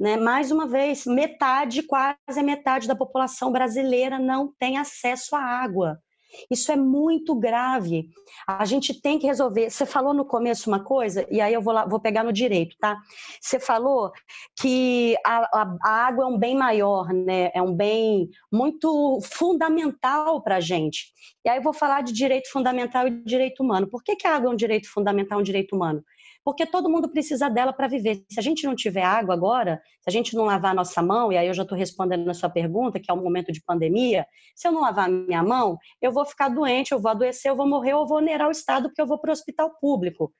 [0.00, 0.16] Né?
[0.16, 6.02] Mais uma vez, metade, quase metade da população brasileira não tem acesso à água.
[6.50, 8.08] Isso é muito grave.
[8.46, 9.70] A gente tem que resolver.
[9.70, 12.76] Você falou no começo uma coisa, e aí eu vou, lá, vou pegar no direito,
[12.80, 12.98] tá?
[13.40, 14.12] Você falou
[14.60, 17.50] que a, a, a água é um bem maior, né?
[17.54, 21.12] É um bem muito fundamental para a gente.
[21.44, 23.88] E aí eu vou falar de direito fundamental e direito humano.
[23.88, 26.04] Por que, que a água é um direito fundamental um direito humano?
[26.44, 28.24] Porque todo mundo precisa dela para viver.
[28.30, 31.32] Se a gente não tiver água agora, se a gente não lavar a nossa mão,
[31.32, 34.26] e aí eu já estou respondendo na sua pergunta, que é um momento de pandemia,
[34.54, 37.56] se eu não lavar a minha mão, eu vou ficar doente, eu vou adoecer, eu
[37.56, 40.32] vou morrer, eu vou onerar o Estado, porque eu vou para o hospital público.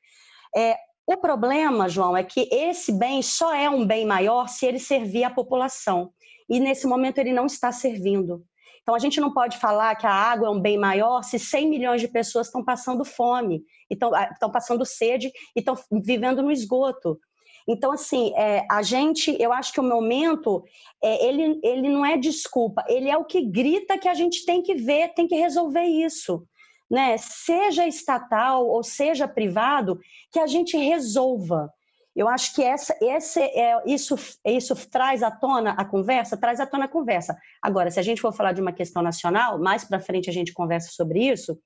[0.57, 4.79] É, o problema, João, é que esse bem só é um bem maior se ele
[4.79, 6.13] servir à população.
[6.49, 8.45] E nesse momento ele não está servindo.
[8.83, 11.71] Então, a gente não pode falar que a água é um bem maior se 100
[11.71, 17.19] milhões de pessoas estão passando fome, estão, estão passando sede e estão vivendo no esgoto.
[17.69, 20.65] Então, assim, é, a gente, eu acho que o momento,
[21.03, 24.63] é, ele, ele não é desculpa, ele é o que grita que a gente tem
[24.63, 26.45] que ver, tem que resolver isso.
[26.91, 27.17] Né?
[27.19, 29.99] Seja estatal ou seja privado,
[30.31, 31.73] que a gente resolva.
[32.15, 36.67] Eu acho que essa, esse, é, isso, isso traz à tona a conversa, traz à
[36.67, 37.37] tona a conversa.
[37.61, 40.53] Agora, se a gente for falar de uma questão nacional, mais para frente a gente
[40.53, 41.59] conversa sobre isso,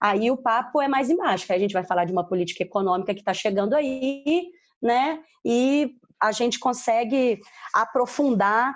[0.00, 3.20] aí o papo é mais embaixo, a gente vai falar de uma política econômica que
[3.20, 4.46] está chegando aí,
[4.82, 5.20] né?
[5.44, 7.38] E a gente consegue
[7.74, 8.74] aprofundar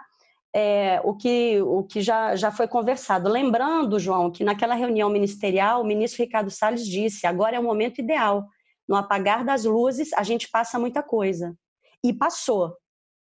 [0.54, 3.28] é, o que, o que já, já foi conversado.
[3.28, 7.98] Lembrando, João, que naquela reunião ministerial, o ministro Ricardo Salles disse: agora é o momento
[7.98, 8.46] ideal.
[8.88, 11.56] No apagar das luzes, a gente passa muita coisa.
[12.02, 12.76] E passou.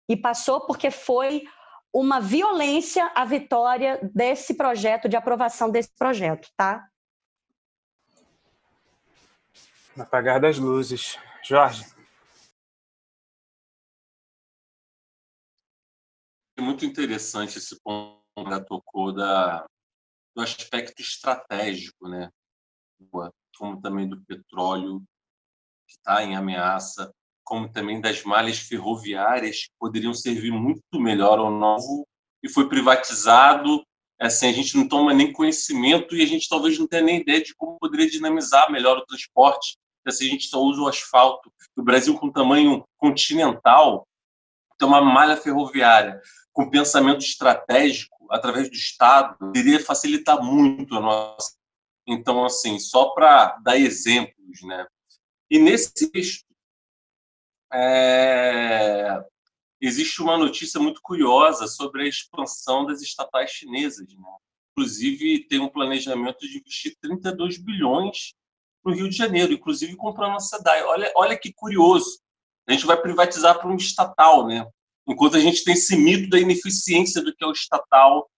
[0.08, 1.44] E passou porque foi
[1.94, 6.88] uma violência a vitória desse projeto, de aprovação desse projeto, tá?
[9.96, 11.18] No apagar das luzes.
[11.44, 11.84] Jorge.
[16.58, 19.66] É muito interessante esse ponto que ela tocou da,
[20.36, 22.30] do aspecto estratégico, né?
[23.58, 25.04] como também do petróleo
[25.90, 27.12] que está em ameaça,
[27.44, 32.08] como também das malhas ferroviárias que poderiam servir muito melhor ao novo
[32.44, 33.84] e foi privatizado.
[34.22, 37.42] Assim, a gente não toma nem conhecimento e a gente talvez não tenha nem ideia
[37.42, 39.78] de como poderia dinamizar melhor o transporte.
[40.08, 44.08] Se a gente só usa o asfalto, o Brasil com tamanho continental
[44.78, 46.22] tem uma malha ferroviária
[46.54, 51.54] com pensamento estratégico através do Estado, iria facilitar muito a nossa.
[52.08, 54.86] Então, assim, só para dar exemplos, né?
[55.50, 56.46] E nesse texto,
[57.72, 59.24] é...
[59.82, 64.38] existe uma notícia muito curiosa sobre a expansão das estatais chinesas, né?
[64.72, 68.34] Inclusive, tem um planejamento de investir 32 bilhões
[68.86, 70.84] no Rio de Janeiro, inclusive comprando a SEDAI.
[70.84, 72.22] Olha, olha que curioso.
[72.68, 74.66] A gente vai privatizar para um estatal, né?
[75.10, 78.30] enquanto a gente tem esse mito da ineficiência do que é o estatal.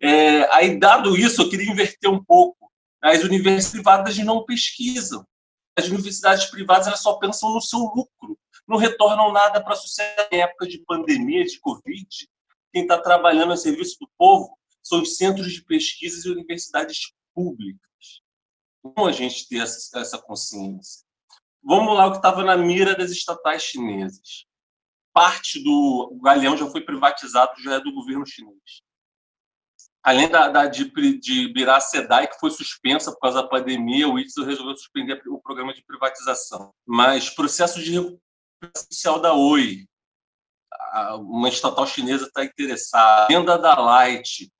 [0.00, 2.70] É, aí, dado isso, eu queria inverter um pouco.
[3.02, 5.26] As universidades privadas não pesquisam.
[5.78, 10.28] As universidades privadas elas só pensam no seu lucro, não retornam nada para a sociedade.
[10.32, 12.08] Em época de pandemia, de Covid,
[12.72, 17.78] quem está trabalhando a serviço do povo são os centros de pesquisas e universidades públicas.
[18.82, 21.06] Como a gente ter essa, essa consciência?
[21.62, 24.48] Vamos lá, o que estava na mira das estatais chinesas
[25.18, 28.82] parte do Galeão já foi privatizado, já é do governo chinês.
[30.08, 34.46] Além da, da de, de SEDAI, que foi suspensa por causa da pandemia, o Itzel
[34.46, 36.72] resolveu suspender o programa de privatização.
[36.86, 39.86] Mas processo de recuperação da Oi,
[41.20, 44.50] uma estatal chinesa está interessada, venda da Light,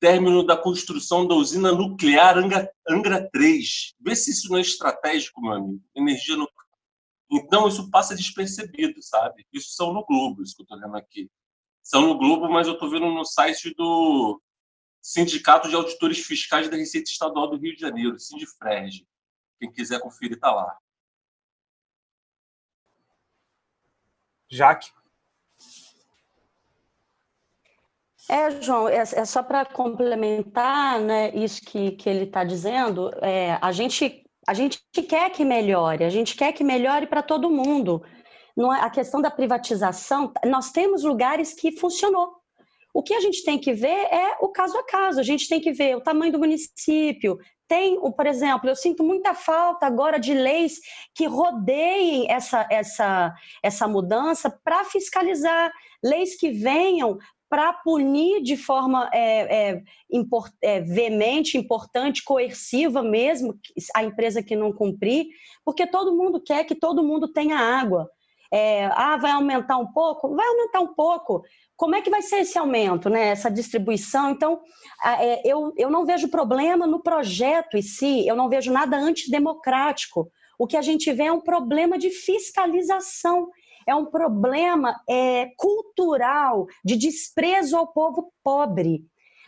[0.00, 3.94] término da construção da usina nuclear Angra, Angra 3.
[4.00, 5.82] Vê se isso não é estratégico, meu amigo.
[5.94, 6.66] Energia nuclear
[7.30, 9.46] então, isso passa despercebido, sabe?
[9.52, 11.30] Isso são no Globo, isso que eu estou vendo aqui.
[11.82, 14.40] São no Globo, mas eu estou vendo no site do
[15.00, 19.06] Sindicato de Auditores Fiscais da Receita Estadual do Rio de Janeiro, Sindifreg.
[19.58, 20.76] Quem quiser conferir, está lá.
[24.50, 24.90] Jaque.
[28.30, 33.10] É, João, é, é só para complementar né, isso que, que ele está dizendo.
[33.22, 37.50] É, a gente a gente quer que melhore, a gente quer que melhore para todo
[37.50, 38.02] mundo.
[38.56, 42.37] Não é, a questão da privatização, nós temos lugares que funcionou.
[42.92, 45.60] O que a gente tem que ver é o caso a caso, a gente tem
[45.60, 47.38] que ver o tamanho do município.
[47.66, 50.80] Tem, por exemplo, eu sinto muita falta agora de leis
[51.14, 55.70] que rodeiem essa, essa, essa mudança para fiscalizar,
[56.02, 63.58] leis que venham para punir de forma é, é, import, é, veemente, importante, coerciva mesmo
[63.94, 65.28] a empresa que não cumprir,
[65.64, 68.10] porque todo mundo quer que todo mundo tenha água.
[68.52, 70.34] É, ah, vai aumentar um pouco?
[70.34, 71.42] Vai aumentar um pouco.
[71.76, 73.28] Como é que vai ser esse aumento, né?
[73.28, 74.30] essa distribuição?
[74.30, 74.60] Então,
[75.04, 80.30] é, eu, eu não vejo problema no projeto em si, eu não vejo nada antidemocrático.
[80.58, 83.48] O que a gente vê é um problema de fiscalização
[83.88, 89.02] é um problema é, cultural de desprezo ao povo pobre,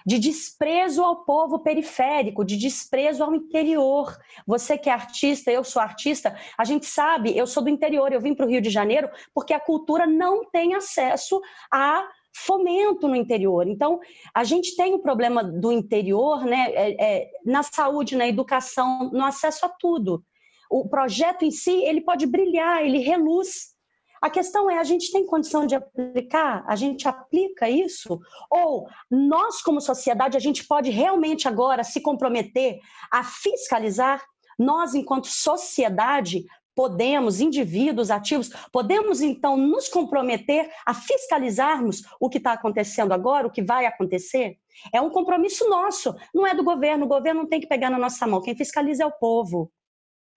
[0.06, 4.16] de desprezo ao povo periférico, de desprezo ao interior.
[4.46, 8.20] Você que é artista, eu sou artista, a gente sabe, eu sou do interior, eu
[8.20, 11.40] vim para o Rio de Janeiro porque a cultura não tem acesso
[11.72, 13.66] a fomento no interior.
[13.66, 14.00] Então,
[14.32, 19.24] a gente tem o problema do interior, né, é, é, na saúde, na educação, no
[19.24, 20.24] acesso a tudo.
[20.70, 23.74] O projeto em si, ele pode brilhar, ele reluz,
[24.20, 26.64] a questão é: a gente tem condição de aplicar?
[26.66, 28.20] A gente aplica isso?
[28.50, 32.78] Ou nós, como sociedade, a gente pode realmente agora se comprometer
[33.10, 34.22] a fiscalizar?
[34.58, 36.44] Nós, enquanto sociedade,
[36.74, 43.50] podemos, indivíduos ativos, podemos então nos comprometer a fiscalizarmos o que está acontecendo agora, o
[43.50, 44.58] que vai acontecer?
[44.92, 47.06] É um compromisso nosso, não é do governo.
[47.06, 48.42] O governo não tem que pegar na nossa mão.
[48.42, 49.72] Quem fiscaliza é o povo,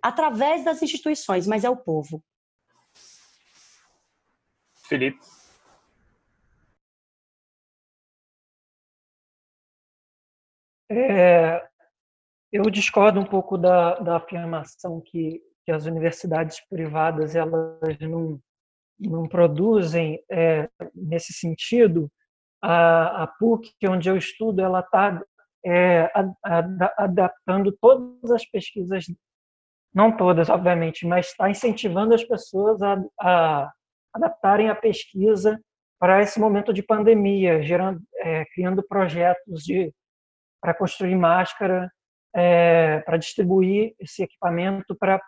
[0.02, 2.24] através das instituições, mas é o povo.
[4.94, 5.20] Felipe.
[10.88, 11.68] É,
[12.52, 18.40] eu discordo um pouco da, da afirmação que, que as universidades privadas elas não,
[19.00, 22.08] não produzem é, nesse sentido.
[22.62, 25.20] A, a, PUC, onde eu estudo, ela está
[25.66, 26.12] é,
[26.96, 29.06] adaptando todas as pesquisas,
[29.92, 33.74] não todas, obviamente, mas está incentivando as pessoas a, a
[34.14, 35.60] adaptarem a pesquisa
[36.00, 39.94] para esse momento de pandemia, gerando, é, criando projetos de
[40.62, 41.92] para construir máscara,
[42.34, 45.22] é, para distribuir esse equipamento, para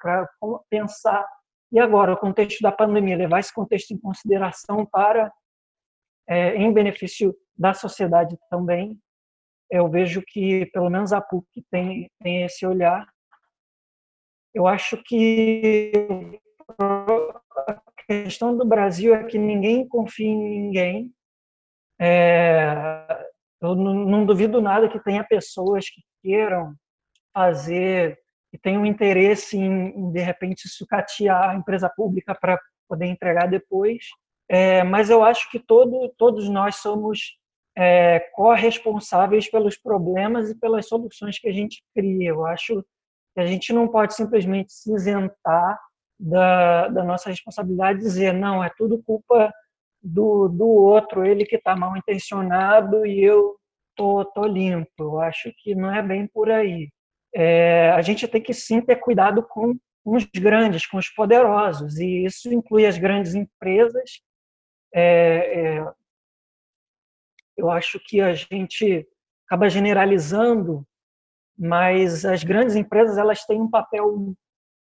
[0.69, 1.25] pensar.
[1.71, 5.31] E agora, o contexto da pandemia, levar esse contexto em consideração para,
[6.27, 8.97] é, em benefício da sociedade também.
[9.69, 13.05] Eu vejo que, pelo menos a PUC tem, tem esse olhar.
[14.53, 16.39] Eu acho que
[18.07, 21.11] questão do Brasil é que ninguém confia em ninguém.
[21.99, 23.25] É,
[23.61, 26.73] eu não, duvido nada que tenha pessoas que queiram
[27.33, 28.17] fazer,
[28.51, 34.05] que tenham interesse em, em de repente, sucatear a empresa pública para poder entregar depois.
[34.47, 37.37] É, mas eu acho que todo, todos nós somos
[37.75, 42.29] é, corresponsáveis pelos problemas e pelas soluções que a gente cria.
[42.29, 42.83] Eu acho
[43.33, 45.79] que a gente não pode simplesmente se isentar
[46.19, 49.51] da, da nossa responsabilidade dizer, não, é tudo culpa
[50.01, 53.57] do, do outro, ele que está mal intencionado e eu
[53.95, 54.89] tô, tô limpo.
[54.99, 56.89] Eu acho que não é bem por aí.
[57.33, 62.25] É, a gente tem que sim ter cuidado com os grandes, com os poderosos, e
[62.25, 64.21] isso inclui as grandes empresas.
[64.93, 65.93] É, é,
[67.57, 69.07] eu acho que a gente
[69.47, 70.85] acaba generalizando,
[71.57, 74.35] mas as grandes empresas elas têm um papel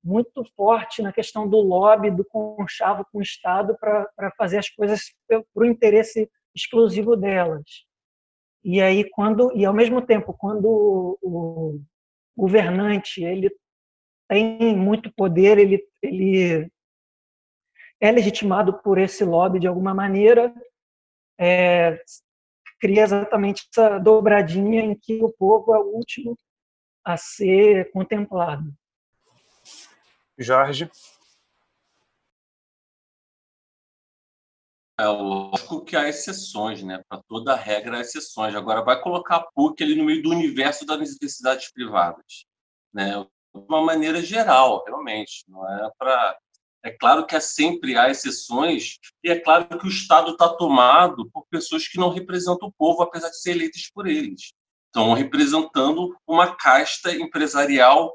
[0.03, 5.15] muito forte na questão do lobby, do conchavo com o Estado para fazer as coisas
[5.29, 7.65] para o interesse exclusivo delas.
[8.65, 11.81] E aí quando e ao mesmo tempo quando o,
[12.37, 13.51] governante ele
[14.29, 16.71] tem muito poder, ele ele
[18.01, 20.55] é legitimado por esse lobby de alguma maneira,
[21.39, 22.03] é,
[22.81, 26.37] cria exatamente essa dobradinha em que o povo é o último
[27.05, 28.73] a ser contemplado.
[30.41, 30.91] Jorge?
[34.99, 37.03] É lógico que há exceções, né?
[37.09, 38.55] Para toda regra há exceções.
[38.55, 42.45] Agora, vai colocar a PUC ali no meio do universo das universidades privadas,
[42.93, 43.13] né?
[43.13, 45.45] De uma maneira geral, realmente.
[45.49, 46.39] Não é para.
[46.83, 51.31] É claro que é sempre há exceções, e é claro que o Estado está tomado
[51.31, 54.55] por pessoas que não representam o povo, apesar de ser eleitas por eles.
[54.87, 58.11] Estão representando uma casta empresarial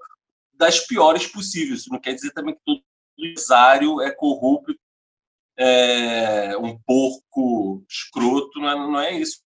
[0.57, 1.81] das piores possíveis.
[1.81, 2.81] Isso não quer dizer também que todo
[3.17, 4.75] empresário é corrupto,
[5.57, 9.45] é um porco escroto, não é, não é isso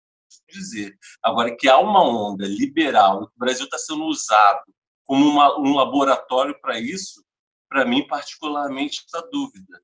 [0.51, 0.97] dizer.
[1.23, 4.63] Agora, que há uma onda liberal, o Brasil está sendo usado
[5.05, 7.23] como uma, um laboratório para isso,
[7.69, 9.81] para mim, particularmente, está dúvida.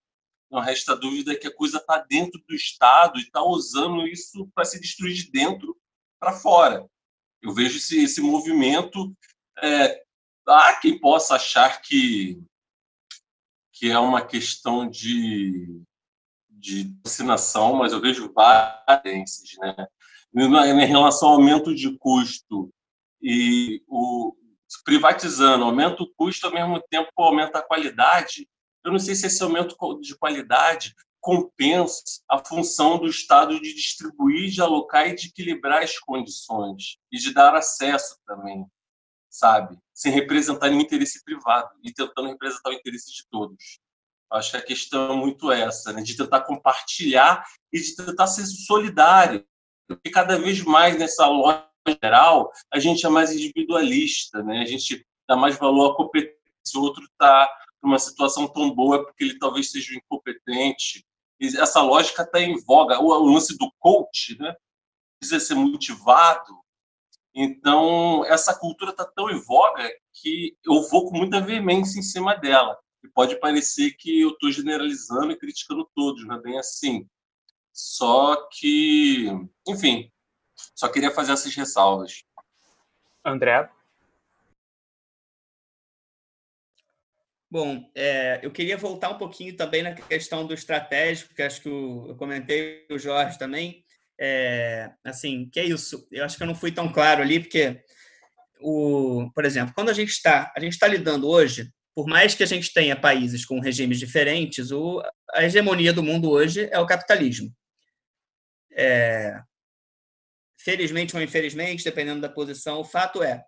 [0.49, 4.65] Não resta dúvida que a coisa está dentro do Estado e está usando isso para
[4.65, 5.76] se destruir de dentro
[6.19, 6.88] para fora.
[7.41, 9.15] Eu vejo esse, esse movimento
[9.59, 10.05] é,
[10.47, 12.41] Há quem possa achar que,
[13.73, 15.81] que é uma questão de,
[16.49, 19.87] de vacinação, mas eu vejo várias, né?
[20.35, 22.69] Em relação ao aumento de custo
[23.21, 24.35] e o
[24.83, 28.47] privatizando, aumenta o custo ao mesmo tempo aumenta a qualidade.
[28.83, 34.51] Eu não sei se esse aumento de qualidade compensa a função do Estado de distribuir,
[34.51, 38.67] de alocar e de equilibrar as condições e de dar acesso também
[39.36, 39.77] sabe?
[39.93, 43.79] Sem representar nenhum interesse privado e tentando representar o interesse de todos.
[44.31, 46.01] Acho que a questão é muito essa, né?
[46.01, 49.45] de tentar compartilhar e de tentar ser solidário.
[49.88, 51.67] Porque cada vez mais nessa loja
[52.01, 54.61] geral, a gente é mais individualista, né?
[54.61, 56.39] a gente dá mais valor à competência.
[56.75, 57.47] O outro está
[57.83, 61.05] numa situação tão boa porque ele talvez seja incompetente.
[61.39, 62.99] E essa lógica está em voga.
[62.99, 64.55] O, lance do coach, né?
[65.19, 66.64] precisa ser motivado,
[67.36, 72.33] então, essa cultura está tão em voga que eu vou com muita veemência em cima
[72.33, 72.79] dela.
[73.03, 77.05] E pode parecer que eu estou generalizando e criticando todos, não é bem assim.
[77.73, 79.27] Só que,
[79.67, 80.09] enfim,
[80.73, 82.23] só queria fazer essas ressalvas.
[83.23, 83.69] André?
[87.51, 91.69] Bom, é, eu queria voltar um pouquinho também na questão do estratégico, que acho que
[91.69, 93.84] o, eu comentei o Jorge também.
[94.20, 96.07] É, assim, que é isso?
[96.11, 97.82] Eu acho que eu não fui tão claro ali, porque,
[98.61, 102.43] o, por exemplo, quando a gente está a gente está lidando hoje, por mais que
[102.43, 105.01] a gente tenha países com regimes diferentes, o,
[105.34, 107.53] a hegemonia do mundo hoje é o capitalismo.
[108.78, 109.39] É,
[110.59, 113.43] felizmente ou infelizmente, dependendo da posição, o fato é,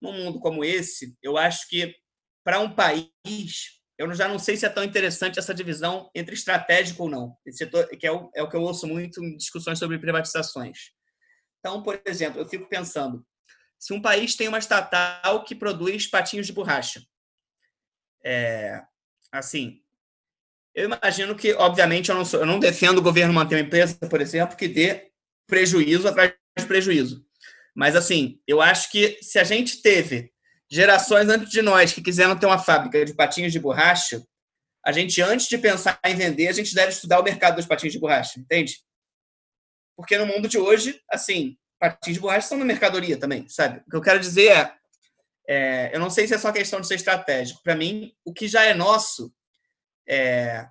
[0.00, 1.94] num mundo como esse, eu acho que
[2.42, 7.04] para um país, eu já não sei se é tão interessante essa divisão entre estratégico
[7.04, 9.98] ou não, setor, que é o, é o que eu ouço muito em discussões sobre
[9.98, 10.90] privatizações.
[11.60, 13.26] Então, por exemplo, eu fico pensando,
[13.78, 17.02] se um país tem uma estatal que produz patinhos de borracha,
[18.24, 18.82] é,
[19.32, 19.80] assim,
[20.74, 23.96] eu imagino que, obviamente, eu não, sou, eu não defendo o governo manter uma empresa,
[24.10, 25.10] por exemplo, que dê
[25.46, 27.24] prejuízo atrás de prejuízo.
[27.74, 30.32] Mas, assim, eu acho que se a gente teve
[30.70, 34.22] gerações antes de nós que quiseram ter uma fábrica de patinhos de borracha,
[34.84, 37.92] a gente, antes de pensar em vender, a gente deve estudar o mercado dos patinhos
[37.92, 38.78] de borracha, entende?
[39.96, 43.82] Porque no mundo de hoje, assim, patinhos de borracha são uma mercadoria também, sabe?
[43.86, 44.76] O que eu quero dizer é,
[45.48, 47.62] é eu não sei se é só questão de ser estratégico.
[47.62, 49.32] Para mim, o que já é nosso,
[50.08, 50.68] é,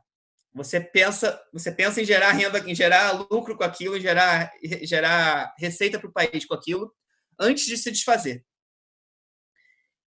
[0.54, 4.50] você pensa, você pensa em gerar renda, em gerar lucro com aquilo, em gerar,
[4.84, 6.90] gerar receita para o país com aquilo,
[7.38, 8.46] antes de se desfazer.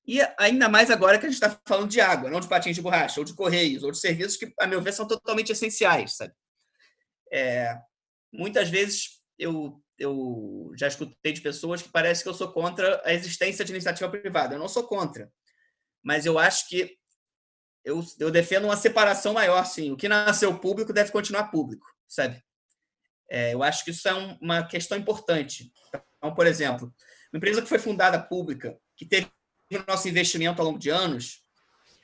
[0.08, 2.80] E ainda mais agora que a gente está falando de água, não de patins de
[2.80, 6.32] borracha, ou de correios, ou de serviços que, a meu ver, são totalmente essenciais, sabe?
[7.30, 7.78] É,
[8.32, 13.12] muitas vezes eu, eu já escutei de pessoas que parece que eu sou contra a
[13.12, 14.54] existência de iniciativa privada.
[14.54, 15.30] Eu não sou contra,
[16.02, 16.96] mas eu acho que
[17.84, 19.92] eu, eu defendo uma separação maior, sim.
[19.92, 22.42] O que nasceu público deve continuar público, sabe?
[23.30, 25.70] É, eu acho que isso é um, uma questão importante.
[26.16, 26.94] Então, por exemplo,
[27.30, 29.30] uma empresa que foi fundada pública, que teve
[29.76, 31.42] o nosso investimento ao longo de anos,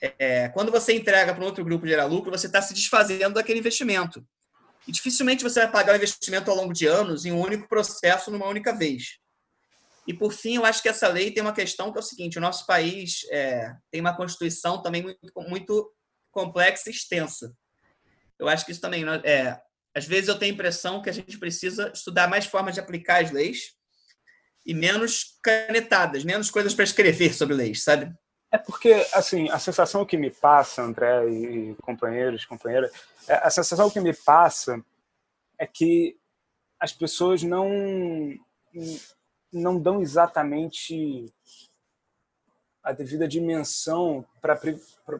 [0.00, 3.60] é, quando você entrega para um outro grupo gerar lucro, você está se desfazendo daquele
[3.60, 4.26] investimento.
[4.86, 8.30] E dificilmente você vai pagar o investimento ao longo de anos em um único processo,
[8.30, 9.18] numa única vez.
[10.06, 12.36] E, por fim, eu acho que essa lei tem uma questão que é o seguinte:
[12.36, 15.92] o nosso país é, tem uma Constituição também muito, muito
[16.30, 17.54] complexa e extensa.
[18.38, 19.04] Eu acho que isso também.
[19.24, 19.58] É,
[19.94, 23.22] às vezes eu tenho a impressão que a gente precisa estudar mais formas de aplicar
[23.22, 23.73] as leis
[24.64, 28.12] e menos canetadas, menos coisas para escrever sobre leis, sabe?
[28.50, 32.92] É porque, assim, a sensação que me passa, André e companheiros, companheiras,
[33.26, 34.80] é, a sensação que me passa
[35.58, 36.16] é que
[36.78, 37.68] as pessoas não
[39.52, 41.32] não dão exatamente
[42.82, 44.58] a devida dimensão para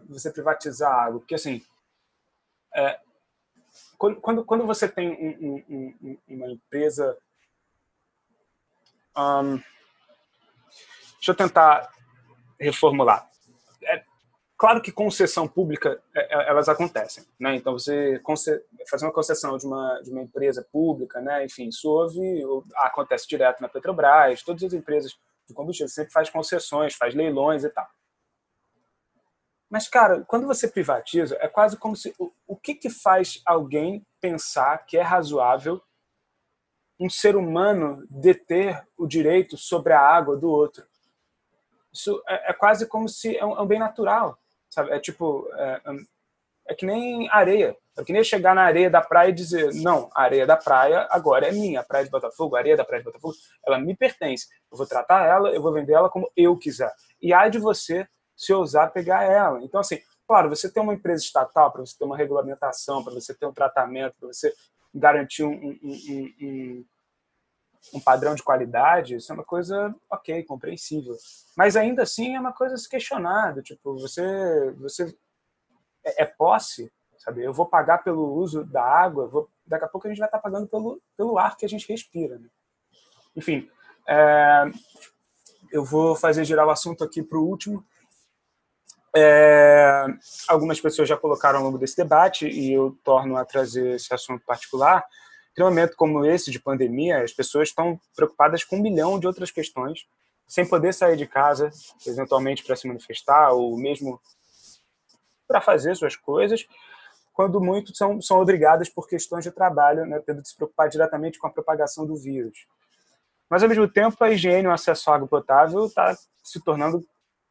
[0.09, 1.21] você privatizar algo.
[1.21, 1.63] Porque, assim,
[2.75, 3.01] é,
[3.97, 7.17] quando, quando você tem um, um, um, uma empresa
[11.15, 11.91] deixa eu tentar
[12.59, 13.29] reformular.
[13.83, 14.03] É,
[14.57, 17.57] claro que concessão pública é, é, elas acontecem, né?
[17.57, 18.21] Então você
[18.91, 21.45] fazer uma concessão de uma de uma empresa pública, né?
[21.45, 22.21] Enfim, isso houve,
[22.77, 25.13] acontece direto na Petrobras, todas as empresas
[25.47, 27.87] de combustível sempre faz concessões, faz leilões e tal.
[29.75, 32.15] Mas, cara, quando você privatiza, é quase como se.
[32.19, 35.83] O, o que, que faz alguém pensar que é razoável
[36.99, 40.85] um ser humano deter o direito sobre a água do outro.
[41.93, 44.39] Isso é, é quase como se é um, é um, bem natural,
[44.69, 44.91] sabe?
[44.91, 45.81] É tipo é,
[46.69, 47.77] é, que nem areia.
[47.97, 51.07] É que nem chegar na areia da praia e dizer não, a areia da praia
[51.11, 53.35] agora é minha, a praia de Botafogo, a areia da praia de Botafogo,
[53.65, 54.49] ela me pertence.
[54.71, 56.93] Eu vou tratar ela, eu vou vender ela como eu quiser.
[57.23, 59.63] E há de você se ousar pegar ela.
[59.63, 63.33] Então assim, claro, você tem uma empresa estatal para você ter uma regulamentação, para você
[63.33, 64.53] ter um tratamento, para você
[64.95, 66.85] garantir um, um, um,
[67.95, 71.17] um, padrão de qualidade, isso é uma coisa ok, compreensível.
[71.57, 75.15] Mas ainda assim é uma coisa se questionar, tipo, você, você
[76.05, 77.43] é, é posse, sabe?
[77.43, 80.39] Eu vou pagar pelo uso da água, vou, daqui a pouco a gente vai estar
[80.39, 82.39] pagando pelo, pelo ar que a gente respira.
[82.39, 82.49] Né?
[83.35, 83.69] Enfim,
[84.09, 84.65] é,
[85.73, 87.85] eu vou fazer girar o assunto aqui para o último,
[89.17, 90.07] é,
[90.49, 94.45] algumas pessoas já colocaram ao longo desse debate e eu torno a trazer esse assunto
[94.45, 95.05] particular.
[95.57, 99.27] Em um momento como esse de pandemia, as pessoas estão preocupadas com um milhão de
[99.27, 100.05] outras questões,
[100.49, 101.71] sem poder sair de casa,
[102.05, 104.21] eventualmente para se manifestar ou mesmo
[105.47, 106.67] para fazer suas coisas,
[107.33, 111.39] quando muitos são, são obrigadas por questões de trabalho, né, tendo de se preocupar diretamente
[111.39, 112.67] com a propagação do vírus.
[113.49, 117.05] Mas, ao mesmo tempo, a higiene o acesso à água potável está se tornando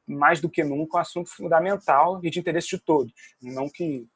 [0.07, 3.13] mais do que nunca um assunto fundamental e de interesse de todos.
[3.41, 4.07] Não que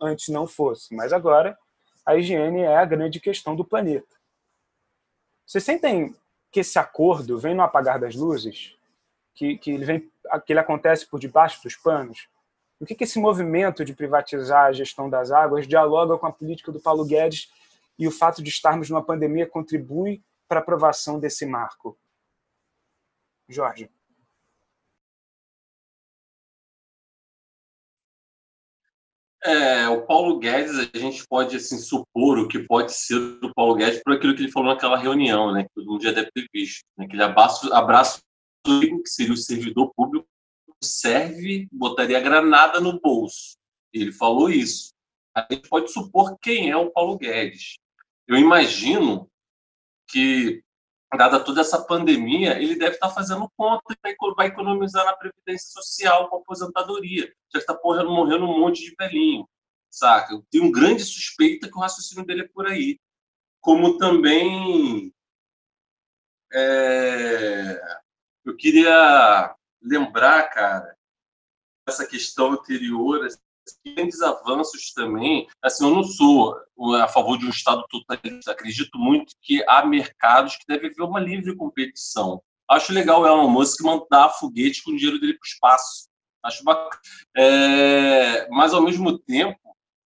[0.00, 1.58] antes não fosse, mas agora
[2.04, 4.16] a higiene é a grande questão do planeta.
[5.46, 6.14] Vocês sentem
[6.50, 8.74] que esse acordo vem no apagar das luzes?
[9.34, 10.00] Que, que, ele, vem,
[10.44, 12.28] que ele acontece por debaixo dos panos?
[12.80, 16.70] O que, que esse movimento de privatizar a gestão das águas dialoga com a política
[16.70, 17.50] do Paulo Guedes
[17.98, 21.98] e o fato de estarmos numa pandemia contribui para a aprovação desse marco?
[23.48, 23.90] Jorge.
[29.44, 33.76] É, o Paulo Guedes, a gente pode assim, supor o que pode ser do Paulo
[33.76, 36.46] Guedes por aquilo que ele falou naquela reunião, né, que todo mundo já deve ter
[36.52, 36.84] visto.
[36.96, 38.20] Né, aquele abraço, abraço
[38.64, 40.26] que seria o servidor público,
[40.82, 43.56] serve, botaria granada no bolso.
[43.92, 44.92] Ele falou isso.
[45.34, 47.78] A gente pode supor quem é o Paulo Guedes.
[48.26, 49.28] Eu imagino
[50.08, 50.62] que
[51.16, 56.28] dada toda essa pandemia, ele deve estar fazendo conta e vai economizar na previdência social,
[56.28, 57.32] com a aposentadoria.
[57.52, 59.48] Já está morrendo, morrendo um monte de velhinho,
[59.90, 60.34] saca?
[60.34, 63.00] Eu tenho um grande suspeita que o raciocínio dele é por aí.
[63.60, 65.12] Como também
[66.52, 67.80] é,
[68.44, 70.96] eu queria lembrar, cara,
[71.86, 73.26] essa questão anterior,
[73.84, 75.46] grandes avanços também.
[75.62, 76.56] Assim, eu não sou
[77.02, 78.52] a favor de um Estado totalista.
[78.52, 82.42] Acredito muito que há mercados que devem haver uma livre competição.
[82.68, 86.08] Acho legal o Elon Musk mandar foguete com o dinheiro dele para o espaço.
[86.44, 87.00] Acho bacana.
[87.36, 89.58] É, mas, ao mesmo tempo,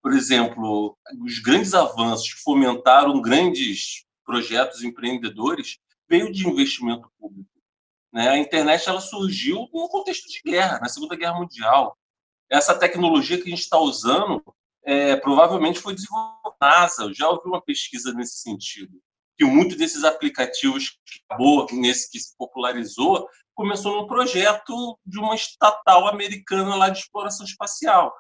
[0.02, 5.78] por exemplo, os grandes avanços que fomentaram grandes projetos empreendedores
[6.10, 7.50] veio de investimento público.
[8.12, 8.30] Né?
[8.30, 11.96] A internet ela surgiu num contexto de guerra, na Segunda Guerra Mundial
[12.50, 14.44] essa tecnologia que a gente está usando
[14.84, 17.04] é, provavelmente foi desenvolvida na NASA.
[17.04, 19.00] Eu já ouvi uma pesquisa nesse sentido,
[19.38, 25.36] que muito desses aplicativos que acabou, nesse que se popularizou, começou num projeto de uma
[25.36, 28.16] estatal americana lá de exploração espacial.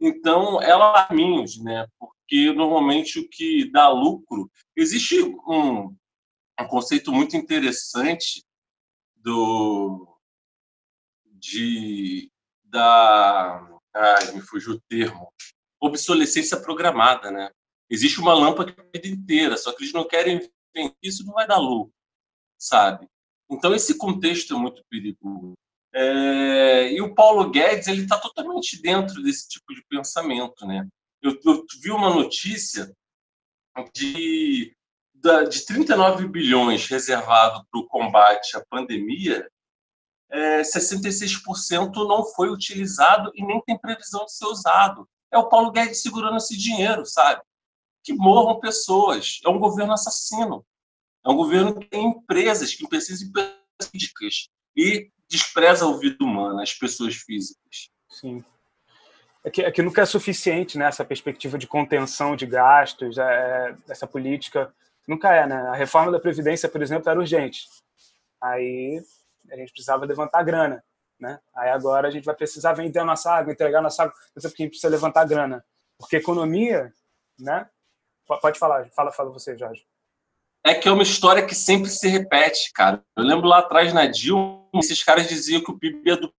[0.00, 1.86] Então, ela caminhos, né?
[1.98, 5.94] Porque normalmente o que dá lucro existe um,
[6.60, 8.44] um conceito muito interessante
[9.16, 10.06] do
[11.40, 12.30] de
[12.68, 13.80] da.
[13.94, 15.32] Ai, me fugiu o termo.
[15.80, 17.50] Obsolescência programada, né?
[17.90, 20.38] Existe uma lâmpada a vida inteira, só que eles não querem
[20.74, 21.92] vender isso, não vai dar lucro,
[22.58, 23.08] sabe?
[23.50, 25.54] Então, esse contexto é muito perigoso.
[25.94, 26.92] É...
[26.92, 30.86] e o Paulo Guedes ele está totalmente dentro desse tipo de pensamento, né?
[31.22, 32.94] Eu, eu vi uma notícia
[33.94, 34.76] de
[35.48, 39.48] de 39 bilhões reservado para o combate à pandemia,
[40.30, 45.08] é, 66% não foi utilizado e nem tem previsão de ser usado.
[45.30, 47.42] É o Paulo Guedes segurando esse dinheiro, sabe?
[48.02, 49.40] Que morram pessoas.
[49.44, 50.64] É um governo assassino.
[51.24, 53.58] É um governo que tem empresas, que precisam de empresas
[53.90, 57.90] físicas e despreza a vida humana, as pessoas físicas.
[58.08, 58.44] Sim.
[59.44, 60.86] É que, é que nunca é suficiente, né?
[60.86, 64.72] Essa perspectiva de contenção de gastos, é, essa política
[65.06, 65.56] nunca é, né?
[65.68, 67.66] A reforma da Previdência, por exemplo, era urgente.
[68.40, 69.02] Aí
[69.50, 70.84] a gente precisava levantar grana,
[71.18, 71.38] né?
[71.54, 74.46] Aí agora a gente vai precisar vender a nossa água, entregar a nossa água, porque
[74.46, 75.64] a gente precisa levantar grana.
[75.98, 76.92] Porque economia,
[77.38, 77.68] né?
[78.26, 79.86] Pode falar, fala, fala você, Jorge.
[80.64, 83.02] É que é uma história que sempre se repete, cara.
[83.16, 86.32] Eu lembro lá atrás na Dilma, esses caras diziam que o PIB é do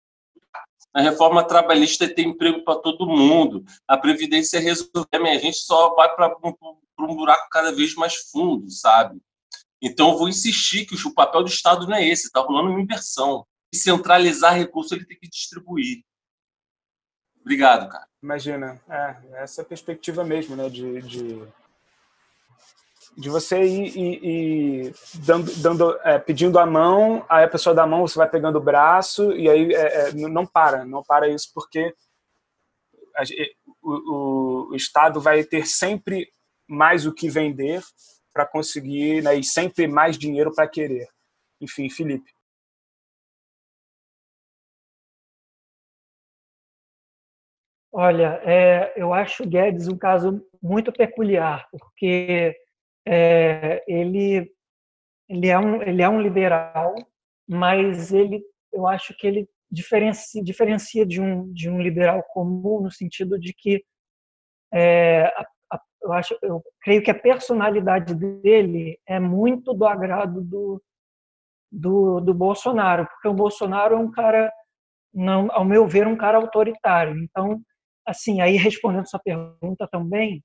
[0.94, 5.94] a reforma trabalhista é ter emprego para todo mundo, a previdência resolve, a gente só
[5.94, 9.22] vai para um buraco cada vez mais fundo, sabe?
[9.82, 12.82] Então, eu vou insistir que o papel do Estado não é esse, está rolando uma
[12.82, 13.46] inversão.
[13.72, 16.04] E centralizar recursos ele tem que distribuir.
[17.42, 18.08] Obrigado, cara.
[18.22, 21.42] Imagina, é, essa perspectiva mesmo, né, de, de,
[23.18, 27.84] de você ir, ir, ir dando, dando é, pedindo a mão, aí a pessoa dá
[27.84, 31.30] a mão, você vai pegando o braço, e aí é, é, não para, não para
[31.30, 31.96] isso, porque
[33.16, 33.24] a,
[33.82, 36.32] o, o Estado vai ter sempre
[36.68, 37.82] mais o que vender
[38.40, 41.10] para conseguir, né, e sempre mais dinheiro para querer.
[41.60, 42.32] Enfim, Felipe.
[47.92, 52.56] Olha, é, eu acho o Guedes um caso muito peculiar, porque
[53.06, 54.50] é, ele,
[55.28, 56.96] ele, é um, ele é um liberal,
[57.46, 62.92] mas ele, eu acho que ele diferencia, diferencia de, um, de um liberal comum no
[62.92, 63.84] sentido de que
[64.74, 65.30] é,
[66.02, 70.82] eu acho, eu creio que a personalidade dele é muito do agrado do,
[71.72, 74.52] do, do Bolsonaro, porque o Bolsonaro é um cara,
[75.14, 77.18] não, ao meu ver, um cara autoritário.
[77.24, 77.62] Então,
[78.06, 80.44] assim, aí respondendo sua pergunta também,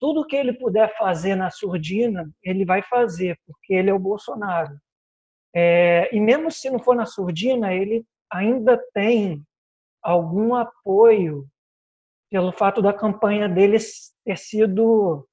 [0.00, 4.78] tudo que ele puder fazer na surdina, ele vai fazer, porque ele é o Bolsonaro.
[5.54, 9.42] É, e mesmo se não for na surdina, ele ainda tem
[10.02, 11.46] algum apoio
[12.30, 15.26] pelo fato da campanha deles ter sido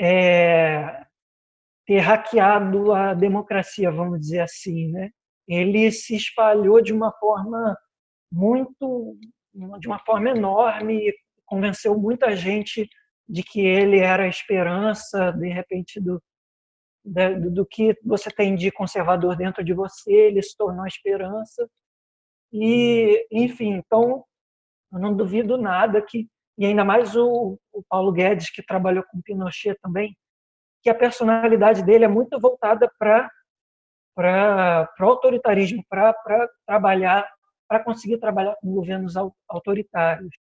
[0.00, 1.04] é,
[1.86, 5.10] ter hackeado a democracia, vamos dizer assim, né?
[5.48, 7.76] Ele se espalhou de uma forma
[8.32, 9.18] muito
[9.52, 11.12] de uma forma enorme,
[11.44, 12.88] convenceu muita gente
[13.28, 16.22] de que ele era a esperança, de repente, do,
[17.04, 21.68] do, do que você tem de conservador dentro de você, ele se tornou a esperança.
[22.52, 24.24] E, enfim, então,
[24.92, 26.28] eu não duvido nada que,
[26.58, 30.16] e ainda mais o, o Paulo Guedes, que trabalhou com Pinochet também,
[30.82, 33.30] que a personalidade dele é muito voltada para
[34.14, 36.14] para autoritarismo, para
[36.66, 37.26] trabalhar,
[37.66, 39.14] para conseguir trabalhar com governos
[39.48, 40.34] autoritários.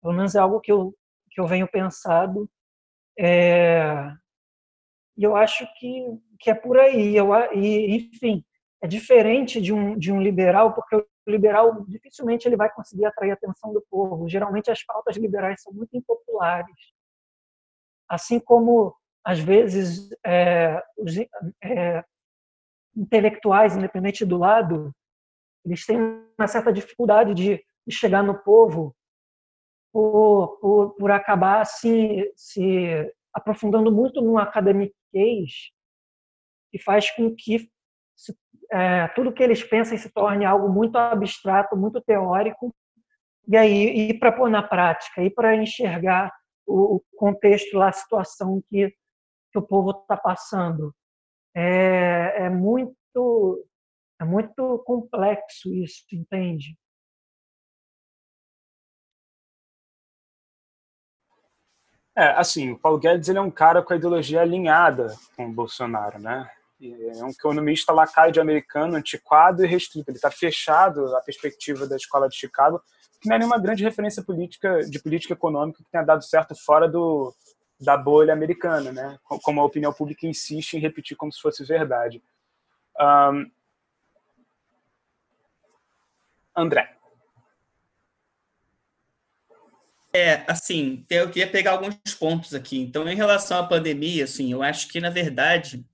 [0.00, 0.94] Pelo menos é algo que eu,
[1.30, 2.48] que eu venho pensado.
[3.18, 4.12] É,
[5.16, 6.04] e eu acho que,
[6.38, 7.16] que é por aí.
[7.16, 8.44] Eu, e, enfim,
[8.82, 13.30] é diferente de um, de um liberal, porque o liberal dificilmente ele vai conseguir atrair
[13.30, 14.28] a atenção do povo.
[14.28, 16.76] Geralmente as pautas liberais são muito impopulares.
[18.08, 21.16] Assim como, às vezes, é, os
[21.64, 22.04] é,
[22.94, 24.94] intelectuais, independente do lado,
[25.64, 25.98] eles têm
[26.38, 28.96] uma certa dificuldade de, chegar no povo
[29.92, 35.70] por, por, por acabar assim, se aprofundando muito no academiquez
[36.72, 37.70] que faz com que
[38.16, 38.34] se,
[38.72, 42.74] é, tudo que eles pensam se torne algo muito abstrato, muito teórico,
[43.48, 46.32] e aí ir para pôr na prática, ir para enxergar
[46.66, 48.92] o, o contexto lá, a situação que,
[49.52, 50.94] que o povo está passando.
[51.54, 53.64] É, é muito
[54.20, 56.76] é muito complexo isso, entende?
[62.14, 65.52] É, assim, o Paulo Guedes ele é um cara com a ideologia alinhada com o
[65.52, 66.50] Bolsonaro, né?
[66.80, 70.10] É um economista lacaio americano, antiquado e restrito.
[70.10, 72.82] Ele está fechado à perspectiva da escola de Chicago,
[73.20, 76.86] que não é nenhuma grande referência política de política econômica que tenha dado certo fora
[76.86, 77.34] do,
[77.80, 79.18] da bolha americana, né?
[79.24, 82.22] Como a opinião pública insiste em repetir como se fosse verdade.
[83.00, 83.50] Um,
[86.54, 86.96] André.
[90.14, 92.80] É, assim, eu queria pegar alguns pontos aqui.
[92.80, 95.84] Então, em relação à pandemia, assim, eu acho que, na verdade,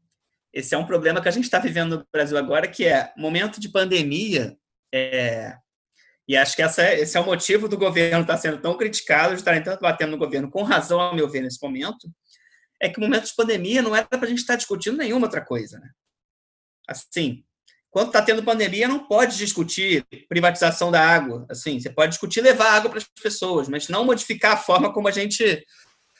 [0.52, 3.58] esse é um problema que a gente está vivendo no Brasil agora, que é momento
[3.58, 4.56] de pandemia,
[4.92, 5.56] é,
[6.28, 9.34] e acho que essa, é, esse é o motivo do governo estar sendo tão criticado,
[9.34, 12.08] de estarem tanto batendo no governo, com razão, ao meu ver, nesse momento,
[12.80, 15.40] é que o momento de pandemia não era para a gente estar discutindo nenhuma outra
[15.40, 15.78] coisa.
[15.78, 15.90] Né?
[16.86, 17.44] Assim,
[17.90, 21.46] quando está tendo pandemia, não pode discutir privatização da água.
[21.48, 25.08] Assim, você pode discutir levar água para as pessoas, mas não modificar a forma como
[25.08, 25.64] a gente.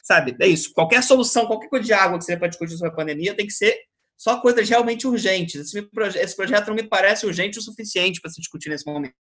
[0.03, 0.35] Sabe?
[0.39, 0.71] É isso.
[0.73, 3.53] Qualquer solução, qualquer coisa de água que você pode discutir sobre a pandemia tem que
[3.53, 3.75] ser
[4.17, 5.55] só coisas realmente urgentes.
[5.55, 5.89] Esse,
[6.19, 9.15] esse projeto não me parece urgente o suficiente para se discutir nesse momento.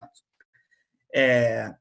[1.15, 1.73] É...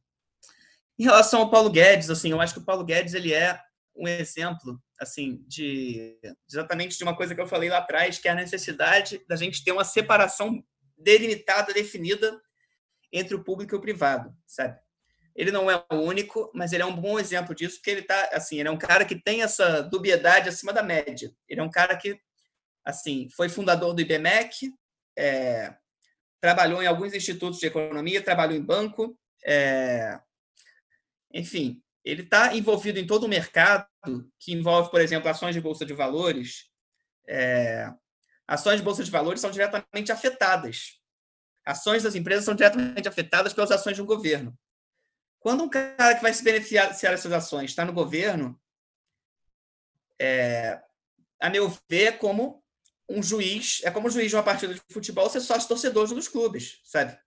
[0.97, 3.59] Em relação ao Paulo Guedes, assim, eu acho que o Paulo Guedes ele é
[3.95, 6.17] um exemplo assim de
[6.49, 9.63] exatamente de uma coisa que eu falei lá atrás, que é a necessidade da gente
[9.63, 10.61] ter uma separação
[10.97, 12.39] delimitada, definida
[13.11, 14.77] entre o público e o privado, sabe?
[15.35, 18.29] Ele não é o único, mas ele é um bom exemplo disso, porque ele tá
[18.33, 21.31] assim, ele é um cara que tem essa dubiedade acima da média.
[21.47, 22.19] Ele é um cara que
[22.85, 24.73] assim foi fundador do IBMEC,
[25.17, 25.75] é,
[26.41, 30.19] trabalhou em alguns institutos de economia, trabalhou em banco, é,
[31.33, 33.87] enfim, ele está envolvido em todo o mercado
[34.39, 36.69] que envolve, por exemplo, ações de bolsa de valores.
[37.27, 37.91] É,
[38.47, 40.99] ações de bolsa de valores são diretamente afetadas.
[41.65, 44.57] Ações das empresas são diretamente afetadas pelas ações de um governo.
[45.39, 48.59] Quando um cara que vai se beneficiar dessas ações está no governo,
[50.19, 50.81] é,
[51.39, 52.63] a meu ver, como
[53.09, 56.27] um juiz, é como um juiz de uma partida de futebol ser sócio torcedor dos
[56.27, 57.17] clubes, sabe?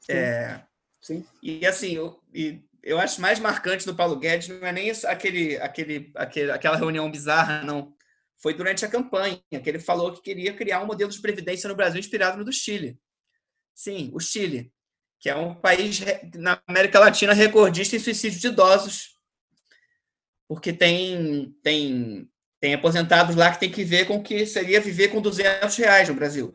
[0.00, 0.12] Sim.
[0.12, 0.66] É,
[1.02, 1.26] Sim.
[1.42, 5.56] E assim, eu, e eu acho mais marcante do Paulo Guedes não é nem aquele,
[5.56, 7.94] aquele, aquele, aquela reunião bizarra, não.
[8.38, 11.76] Foi durante a campanha que ele falou que queria criar um modelo de previdência no
[11.76, 12.98] Brasil inspirado no do Chile.
[13.74, 14.72] Sim, o Chile,
[15.20, 16.00] que é um país
[16.34, 19.16] na América Latina recordista em suicídio de idosos,
[20.48, 22.28] porque tem, tem,
[22.62, 26.08] tem aposentados lá que tem que ver com o que seria viver com 200 reais
[26.08, 26.54] no Brasil.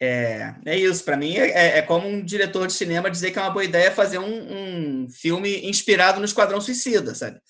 [0.00, 3.42] É, é isso, para mim é, é, como um diretor de cinema dizer que é
[3.42, 7.40] uma boa ideia fazer um, um filme inspirado no Esquadrão Suicida, sabe?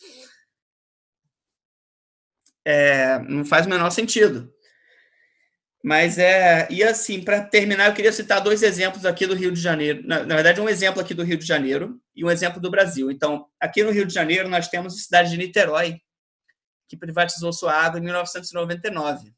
[2.66, 4.52] É, não faz o menor sentido.
[5.82, 6.66] Mas é.
[6.70, 10.02] E assim, para terminar, eu queria citar dois exemplos aqui do Rio de Janeiro.
[10.06, 13.10] Na, na, verdade, um exemplo aqui do Rio de Janeiro e um exemplo do Brasil.
[13.10, 16.00] Então, aqui no Rio de Janeiro, nós temos a cidade de Niterói,
[16.88, 19.32] que privatizou sua água em 1999.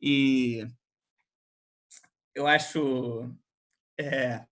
[0.00, 0.66] E
[2.34, 3.30] eu acho
[3.98, 4.44] é,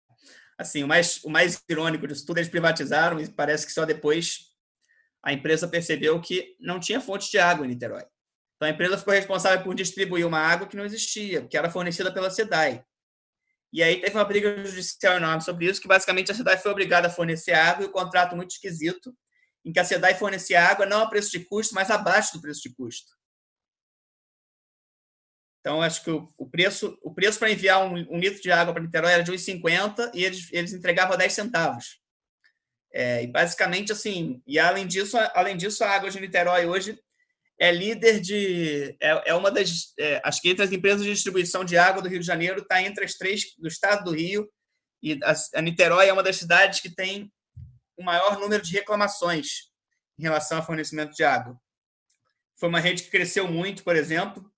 [0.58, 4.52] assim o mais o mais irônico disso tudo eles privatizaram e parece que só depois
[5.24, 8.04] a empresa percebeu que não tinha fonte de água em Niterói.
[8.62, 12.14] Então a empresa ficou responsável por distribuir uma água que não existia, que era fornecida
[12.14, 12.86] pela SEDAI.
[13.74, 17.08] E aí teve uma briga judicial enorme sobre isso, que basicamente a cidade foi obrigada
[17.08, 19.18] a fornecer água e um contrato muito esquisito,
[19.66, 22.62] em que a cidade fornecia água não a preço de custo, mas abaixo do preço
[22.62, 23.12] de custo.
[25.62, 28.84] Então, acho que o, preço o preço para enviar um, um, litro de água para
[28.84, 32.00] Niterói era de 1,50 e eles, eles entregavam 10 centavos.
[32.94, 37.02] É, e basicamente, assim, e além disso, além disso, a água de Niterói hoje
[37.62, 38.98] é líder de.
[39.00, 39.94] É, é uma das.
[40.00, 42.82] É, acho que entre as empresas de distribuição de água do Rio de Janeiro, está
[42.82, 44.52] entre as três do estado do Rio.
[45.00, 47.32] E a, a Niterói é uma das cidades que tem
[47.96, 49.70] o maior número de reclamações
[50.18, 51.56] em relação ao fornecimento de água.
[52.60, 54.52] Foi uma rede que cresceu muito, por exemplo,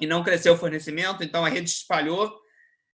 [0.00, 2.36] e não cresceu o fornecimento, então a rede espalhou,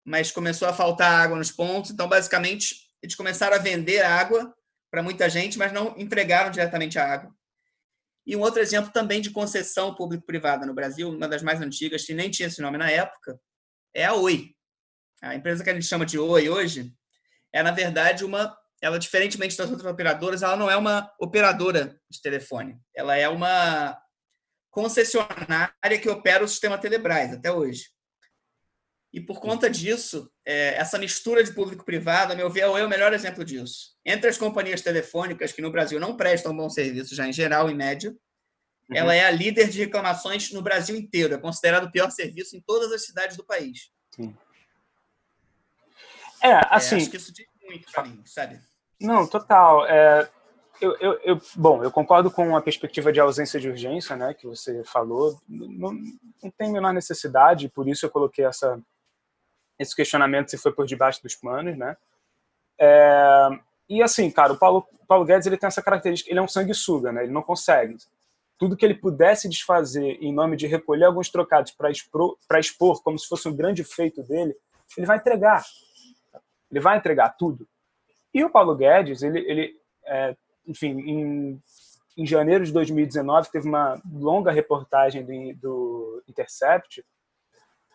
[0.05, 1.91] mas começou a faltar água nos pontos.
[1.91, 4.55] Então, basicamente, eles começaram a vender água
[4.89, 7.35] para muita gente, mas não entregaram diretamente a água.
[8.25, 12.13] E um outro exemplo também de concessão público-privada no Brasil, uma das mais antigas, que
[12.13, 13.39] nem tinha esse nome na época,
[13.93, 14.51] é a Oi.
[15.21, 16.93] A empresa que a gente chama de Oi hoje
[17.55, 18.53] é, na verdade, uma.
[18.81, 22.77] Ela, diferentemente das outras operadoras, ela não é uma operadora de telefone.
[22.93, 23.97] Ela é uma
[24.69, 27.85] concessionária que opera o sistema Telebrás até hoje.
[29.15, 33.13] E por conta disso, é, essa mistura de público-privado, a meu ver, é o melhor
[33.13, 33.95] exemplo disso.
[34.05, 37.73] Entre as companhias telefônicas, que no Brasil não prestam bom serviço, já em geral, em
[37.73, 38.17] média, uhum.
[38.97, 41.33] ela é a líder de reclamações no Brasil inteiro.
[41.33, 43.89] É considerado o pior serviço em todas as cidades do país.
[44.13, 44.35] Sim.
[46.43, 46.95] É, assim.
[46.95, 48.59] É, acho que isso diz muito para mim, sabe?
[48.99, 49.87] Não, total.
[49.87, 50.29] É,
[50.81, 54.45] eu, eu, eu, bom, eu concordo com a perspectiva de ausência de urgência, né, que
[54.45, 55.39] você falou.
[55.47, 55.93] Não,
[56.43, 58.77] não tem a menor necessidade, por isso eu coloquei essa,
[59.77, 61.95] esse questionamento se foi por debaixo dos panos, né.
[62.79, 63.49] É,
[63.89, 67.11] e assim, cara, o Paulo, Paulo Guedes ele tem essa característica, ele é um sanguessuga,
[67.11, 67.97] né, ele não consegue.
[68.57, 73.19] Tudo que ele pudesse desfazer em nome de recolher alguns trocados para expor, expor como
[73.19, 74.55] se fosse um grande feito dele,
[74.97, 75.63] ele vai entregar.
[76.71, 77.67] Ele vai entregar tudo.
[78.33, 80.35] E o Paulo Guedes, ele, ele é,
[80.67, 81.61] enfim, em,
[82.17, 87.03] em janeiro de 2019 teve uma longa reportagem do, do Intercept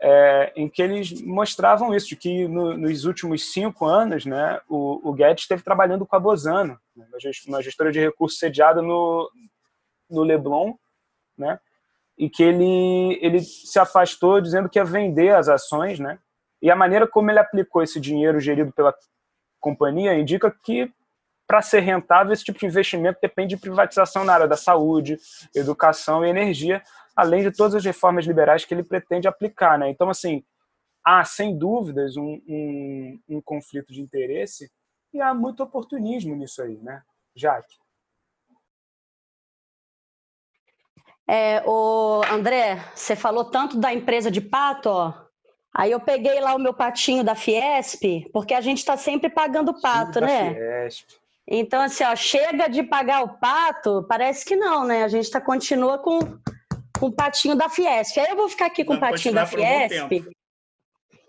[0.02, 5.10] é, em que eles mostravam isso, de que no, nos últimos cinco anos, né, o,
[5.10, 7.06] o Guedes esteve trabalhando com a Bozano, né,
[7.46, 9.30] uma gestora de recursos sediada no,
[10.08, 10.74] no Leblon,
[11.36, 11.60] né,
[12.16, 16.18] e que ele, ele se afastou dizendo que ia vender as ações, né,
[16.62, 18.94] e a maneira como ele aplicou esse dinheiro gerido pela
[19.60, 20.90] companhia indica que
[21.46, 25.18] para ser rentável, esse tipo de investimento depende de privatização na área da saúde,
[25.52, 26.80] educação e energia,
[27.20, 29.78] além de todas as reformas liberais que ele pretende aplicar.
[29.78, 29.90] Né?
[29.90, 30.44] Então, assim,
[31.04, 34.70] há, sem dúvidas, um, um, um conflito de interesse
[35.12, 37.02] e há muito oportunismo nisso aí, né,
[37.34, 37.76] Jaque?
[41.28, 45.14] É, o André, você falou tanto da empresa de pato, ó.
[45.72, 49.80] Aí eu peguei lá o meu patinho da Fiesp, porque a gente está sempre pagando
[49.80, 50.52] pato, né?
[50.52, 51.20] Fiesp.
[51.46, 55.04] Então, assim, ó, chega de pagar o pato, parece que não, né?
[55.04, 56.18] A gente tá, continua com,
[57.00, 58.18] com o patinho da Fiesp.
[58.20, 60.28] Aí eu vou ficar aqui com o patinho da Fiesp.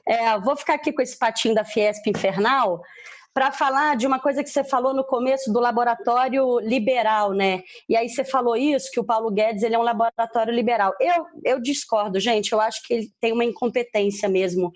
[0.06, 2.82] É, vou ficar aqui com esse patinho da Fiesp infernal
[3.34, 7.64] para falar de uma coisa que você falou no começo do laboratório liberal, né?
[7.88, 10.94] E aí você falou isso, que o Paulo Guedes ele é um laboratório liberal.
[11.00, 12.52] Eu, eu discordo, gente.
[12.52, 14.74] Eu acho que ele tem uma incompetência mesmo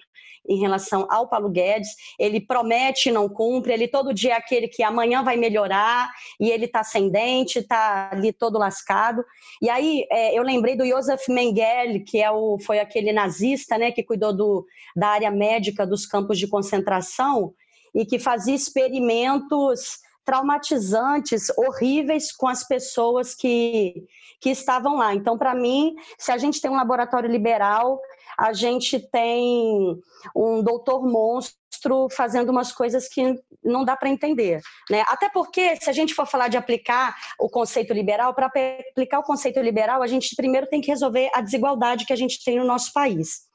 [0.48, 1.90] em relação ao Paulo Guedes.
[2.20, 6.50] Ele promete e não cumpre, ele todo dia é aquele que amanhã vai melhorar e
[6.50, 9.24] ele está sem dente, está ali todo lascado.
[9.62, 13.92] E aí é, eu lembrei do Josef Mengele, que é o, foi aquele nazista né,
[13.92, 14.66] que cuidou do,
[14.96, 17.54] da área médica dos campos de concentração
[17.94, 24.08] e que fazia experimentos traumatizantes, horríveis com as pessoas que,
[24.42, 25.14] que estavam lá.
[25.14, 28.02] Então, para mim, se a gente tem um laboratório liberal,
[28.38, 29.98] a gente tem
[30.36, 34.62] um doutor monstro fazendo umas coisas que não dá para entender.
[34.90, 35.04] Né?
[35.08, 39.24] Até porque, se a gente for falar de aplicar o conceito liberal, para aplicar o
[39.24, 42.66] conceito liberal, a gente primeiro tem que resolver a desigualdade que a gente tem no
[42.66, 43.46] nosso país.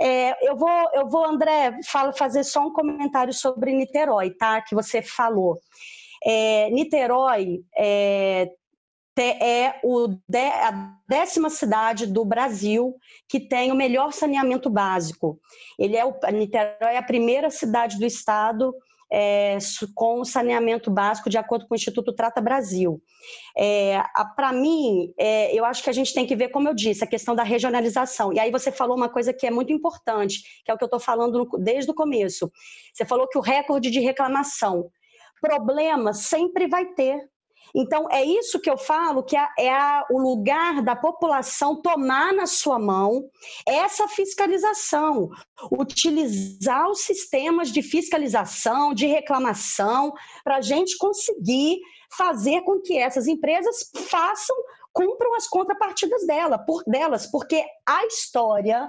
[0.00, 4.60] É, eu, vou, eu vou, André, falo, fazer só um comentário sobre Niterói, tá?
[4.60, 5.60] Que você falou.
[6.24, 8.50] É, Niterói é,
[9.22, 9.74] é
[10.64, 12.96] a décima cidade do Brasil
[13.28, 15.38] que tem o melhor saneamento básico.
[15.78, 18.74] Ele é o Niterói é a primeira cidade do estado
[19.14, 19.58] é,
[19.94, 23.00] com saneamento básico, de acordo com o Instituto Trata Brasil.
[23.56, 24.02] É,
[24.34, 27.06] Para mim, é, eu acho que a gente tem que ver, como eu disse, a
[27.06, 28.32] questão da regionalização.
[28.32, 30.86] E aí você falou uma coisa que é muito importante, que é o que eu
[30.86, 32.50] estou falando no, desde o começo.
[32.92, 34.90] Você falou que o recorde de reclamação.
[35.40, 37.28] Problema sempre vai ter
[37.74, 42.46] Então, é isso que eu falo, que é, a, o lugar da população tomar na
[42.46, 43.28] sua mão
[43.66, 45.28] essa fiscalização,
[45.72, 50.12] utilizar os sistemas de fiscalização, de reclamação,
[50.44, 51.80] para a gente conseguir
[52.16, 54.56] fazer com que essas empresas façam,
[54.92, 58.88] cumpram as contrapartidas dela, por, delas, porque a história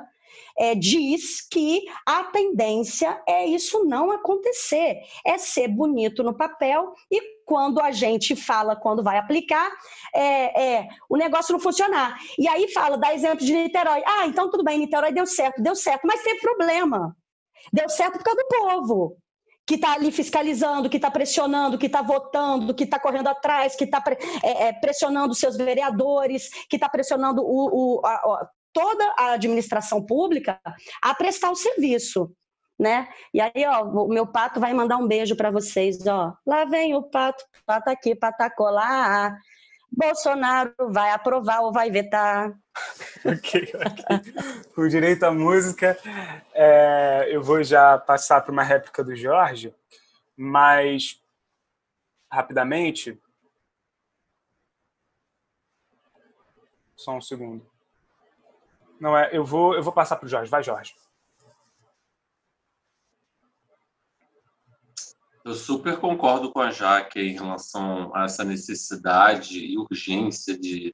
[0.57, 7.34] é, diz que a tendência é isso não acontecer, é ser bonito no papel e
[7.45, 9.71] quando a gente fala, quando vai aplicar,
[10.13, 12.17] é, é, o negócio não funcionar.
[12.37, 14.01] E aí fala, dá exemplo de Niterói.
[14.05, 17.15] Ah, então tudo bem, Niterói deu certo, deu certo, mas teve problema.
[17.71, 19.17] Deu certo por causa do povo
[19.67, 23.85] que está ali fiscalizando, que está pressionando, que está votando, que está correndo atrás, que
[23.85, 24.03] está
[24.43, 30.59] é, é, pressionando seus vereadores, que está pressionando o, o, a, toda a administração pública
[31.01, 32.31] a prestar o serviço.
[32.77, 33.07] Né?
[33.33, 36.35] E aí, ó, o meu pato vai mandar um beijo para vocês, ó.
[36.45, 39.37] Lá vem o pato, pato aqui, patacou lá.
[39.91, 42.53] Bolsonaro vai aprovar ou vai vetar.
[43.23, 44.65] ok, ok.
[44.75, 45.97] Com direito à música,
[46.53, 49.73] é, eu vou já passar para uma réplica do Jorge,
[50.35, 51.21] mas
[52.29, 53.17] rapidamente.
[56.95, 57.65] Só um segundo.
[58.99, 60.49] Não é, eu vou, eu vou passar para o Jorge.
[60.49, 60.93] Vai, Jorge.
[65.45, 70.91] Eu super concordo com a Jaque em relação a essa necessidade e urgência de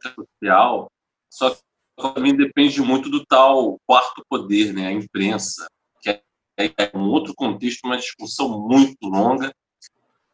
[0.00, 0.88] social,
[1.28, 1.60] só que
[1.96, 5.66] também depende muito do tal quarto poder, né, a imprensa,
[6.00, 6.22] que é,
[6.56, 9.52] é um outro contexto, uma discussão muito longa.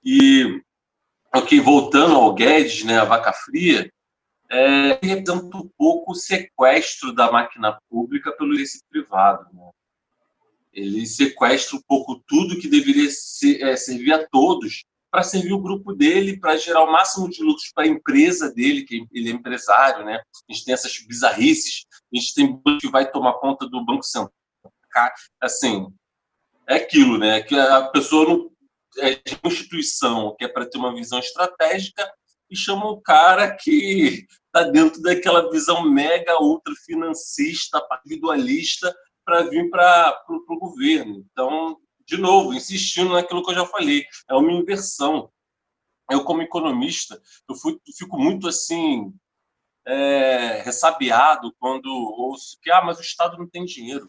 [0.05, 0.63] E,
[1.35, 3.91] ok, voltando ao Guedes, né, a vaca fria,
[4.51, 9.49] é, representa um pouco o sequestro da máquina pública pelo interesse privado.
[9.55, 9.71] Né?
[10.77, 15.63] Ele sequestra um pouco tudo que deveria ser, é, servir a todos para servir o
[15.63, 19.33] grupo dele, para gerar o máximo de lucros para a empresa dele, que ele é
[19.33, 20.17] empresário, né?
[20.17, 24.31] A gente tem essas bizarrices, a gente tem que vai tomar conta do Banco Central.
[25.41, 25.87] Assim,
[26.69, 27.41] é aquilo, né?
[27.43, 28.51] Que a pessoa não
[28.99, 32.07] é de instituição que é para ter uma visão estratégica,
[32.51, 38.95] e chama um cara que está dentro daquela visão mega ultra financista, individualista,
[39.27, 41.27] para vir para o governo.
[41.33, 45.31] Então, de novo, insistindo naquilo que eu já falei, é uma inversão.
[46.09, 49.13] Eu, como economista, eu, fui, fico muito assim
[49.85, 54.09] é, ressabiado quando ouço que ah, mas o Estado não tem dinheiro.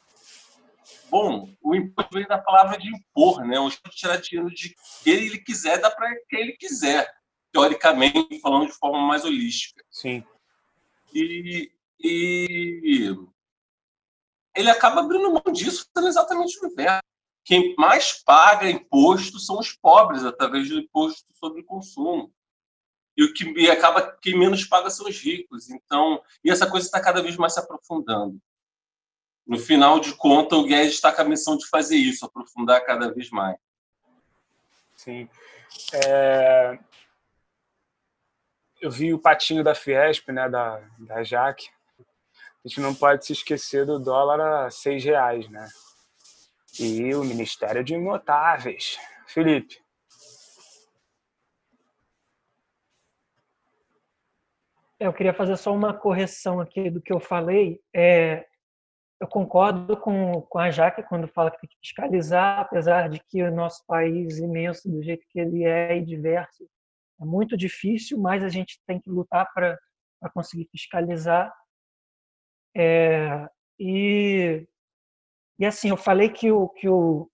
[1.09, 3.59] Bom, o imposto vem da palavra de impor, né?
[3.59, 7.11] O Estado tirar dinheiro de quem ele quiser, dá para quem ele quiser
[7.51, 9.83] teoricamente, falando de forma mais holística.
[9.89, 10.23] Sim.
[11.11, 13.15] E, e
[14.57, 17.01] ele acaba abrindo mão disso, fazendo exatamente o inverso.
[17.45, 22.33] Quem mais paga imposto são os pobres, através do imposto sobre o consumo.
[23.15, 25.69] E o que e acaba quem menos paga são os ricos.
[25.69, 28.39] Então, e essa coisa está cada vez mais se aprofundando.
[29.45, 33.13] No final de contas, o Guedes está com a missão de fazer isso, aprofundar cada
[33.13, 33.57] vez mais.
[34.95, 35.29] Sim.
[35.93, 36.77] É,
[38.81, 41.69] eu vi o patinho da Fiesp, né, da, da Jaque.
[42.67, 45.69] A gente não pode se esquecer do dólar a seis reais, né?
[46.77, 48.99] E o Ministério de Imotáveis.
[49.25, 49.81] Felipe.
[54.99, 57.79] Eu queria fazer só uma correção aqui do que eu falei.
[57.95, 58.45] É,
[59.17, 63.41] eu concordo com, com a Jaque quando fala que tem que fiscalizar, apesar de que
[63.43, 66.67] o nosso país imenso, do jeito que ele é e diverso,
[67.21, 69.79] é muito difícil, mas a gente tem que lutar para
[70.33, 71.49] conseguir fiscalizar.
[72.79, 73.49] É,
[73.79, 74.67] e,
[75.57, 77.27] e assim, eu falei que o, que, o,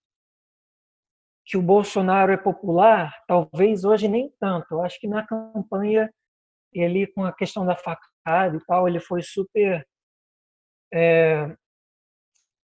[1.45, 4.75] que o Bolsonaro é popular, talvez hoje nem tanto.
[4.75, 6.09] Eu acho que na campanha,
[6.71, 9.85] ele, com a questão da facada e tal, ele foi super.
[10.93, 11.53] É,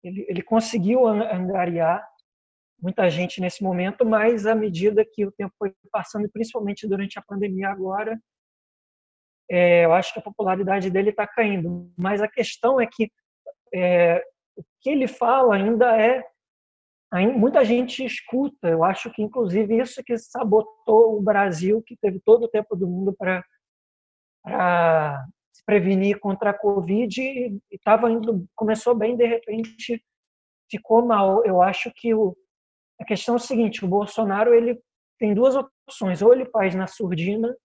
[0.04, 2.06] ele, ele conseguiu angariar
[2.80, 7.22] muita gente nesse momento, mas à medida que o tempo foi passando, principalmente durante a
[7.22, 8.20] pandemia agora,
[9.50, 11.90] é, eu acho que a popularidade dele está caindo.
[11.96, 13.10] Mas a questão é que
[13.74, 14.22] é,
[14.56, 16.22] o que ele fala ainda é
[17.36, 18.68] muita gente escuta.
[18.68, 22.86] Eu acho que inclusive isso que sabotou o Brasil, que teve todo o tempo do
[22.86, 23.42] mundo para
[25.52, 30.02] se prevenir contra a Covid e estava indo, começou bem, de repente
[30.70, 31.44] ficou mal.
[31.44, 32.36] Eu acho que o
[33.00, 34.80] a questão é o seguinte, o Bolsonaro ele
[35.18, 37.56] tem duas opções, ou ele faz na surdina,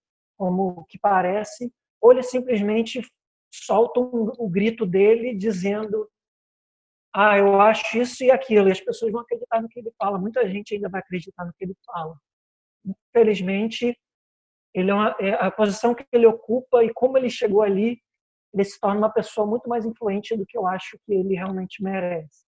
[0.43, 1.71] como que parece,
[2.01, 3.01] ou ele simplesmente
[3.49, 6.09] solta um, o grito dele dizendo
[7.15, 10.17] ah, eu acho isso e aquilo, e as pessoas vão acreditar no que ele fala.
[10.17, 12.17] Muita gente ainda vai acreditar no que ele fala.
[12.83, 13.97] Infelizmente,
[14.73, 18.01] ele é, uma, é a posição que ele ocupa e como ele chegou ali,
[18.53, 21.81] ele se torna uma pessoa muito mais influente do que eu acho que ele realmente
[21.81, 22.45] merece.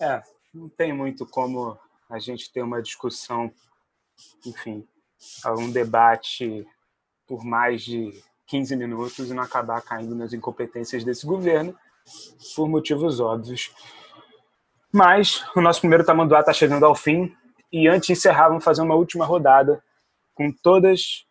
[0.00, 0.22] É,
[0.52, 1.78] não tem muito como
[2.08, 3.52] a gente ter uma discussão,
[4.44, 4.86] enfim,
[5.46, 6.66] um debate
[7.26, 8.12] por mais de
[8.46, 11.76] 15 minutos e não acabar caindo nas incompetências desse governo,
[12.56, 13.70] por motivos óbvios.
[14.90, 17.36] Mas o nosso primeiro tamanduá está chegando ao fim
[17.70, 19.82] e antes de encerrar, vamos fazer uma última rodada
[20.34, 21.26] com todas,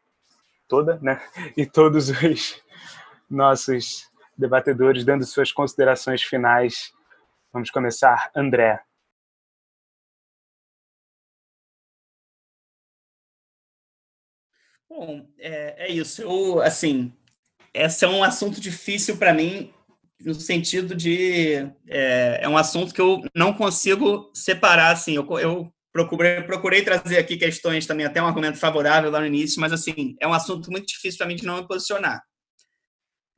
[0.68, 1.20] toda, né?
[1.56, 2.62] E todos os
[3.30, 4.08] nossos
[4.38, 6.94] debatedores dando suas considerações finais.
[7.52, 8.80] Vamos começar, André.
[14.98, 16.24] Bom, é, é isso.
[16.24, 17.14] Eu, assim,
[17.72, 19.72] esse é um assunto difícil para mim
[20.20, 25.72] no sentido de é, é, um assunto que eu não consigo separar assim eu, eu
[25.92, 30.16] procurei, procurei trazer aqui questões também, até um argumento favorável lá no início, mas, assim,
[30.20, 32.24] é um assunto muito difícil para mim de não me posicionar.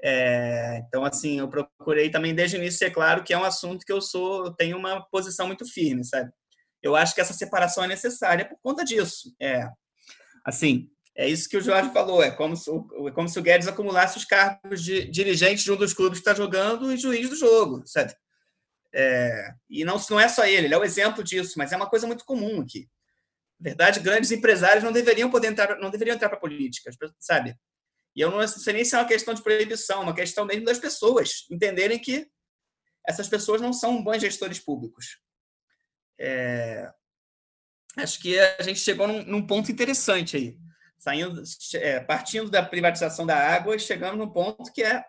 [0.01, 3.85] É, então, assim, eu procurei também desde o início ser claro que é um assunto
[3.85, 6.31] que eu sou, eu tenho uma posição muito firme, sabe?
[6.81, 9.35] Eu acho que essa separação é necessária por conta disso.
[9.41, 9.67] É,
[10.45, 10.89] assim,
[11.19, 14.17] é isso que o Jorge falou, é como se, é como se o Guedes acumulasse
[14.17, 17.83] os cargos de dirigente de um dos clubes que está jogando e juiz do jogo,
[17.85, 18.15] sabe?
[18.95, 21.89] É, e não, não é só ele, ele é o exemplo disso, mas é uma
[21.89, 22.87] coisa muito comum aqui.
[23.59, 26.89] Na verdade, grandes empresários não deveriam poder entrar, não deveriam entrar para política,
[27.19, 27.53] sabe?
[28.15, 30.63] E eu não sei nem se é uma questão de proibição, é uma questão mesmo
[30.63, 32.29] das pessoas entenderem que
[33.05, 35.19] essas pessoas não são bons gestores públicos.
[36.17, 36.89] É,
[37.97, 40.57] acho que a gente chegou num, num ponto interessante aí,
[40.99, 41.41] saindo,
[41.75, 45.03] é, partindo da privatização da água e chegando num ponto que é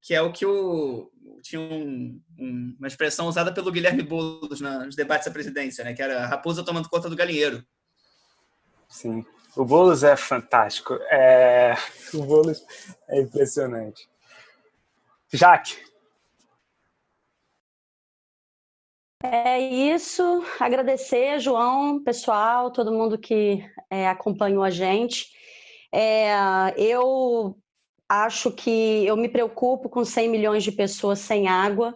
[0.00, 1.10] que é o que o
[1.42, 5.92] tinha um, um, uma expressão usada pelo Guilherme Boulos nos debates da presidência, né?
[5.92, 7.64] Que era a raposa tomando conta do galinheiro.
[8.88, 9.24] Sim,
[9.56, 10.94] o Boulos é fantástico.
[11.10, 11.74] É...
[12.14, 12.64] O Boulos
[13.08, 14.08] é impressionante.
[15.32, 15.76] Jaque.
[19.22, 20.44] É isso.
[20.60, 25.26] Agradecer, João, pessoal, todo mundo que é, acompanhou a gente.
[25.92, 26.30] É,
[26.76, 27.56] eu
[28.08, 31.94] acho que eu me preocupo com 100 milhões de pessoas sem água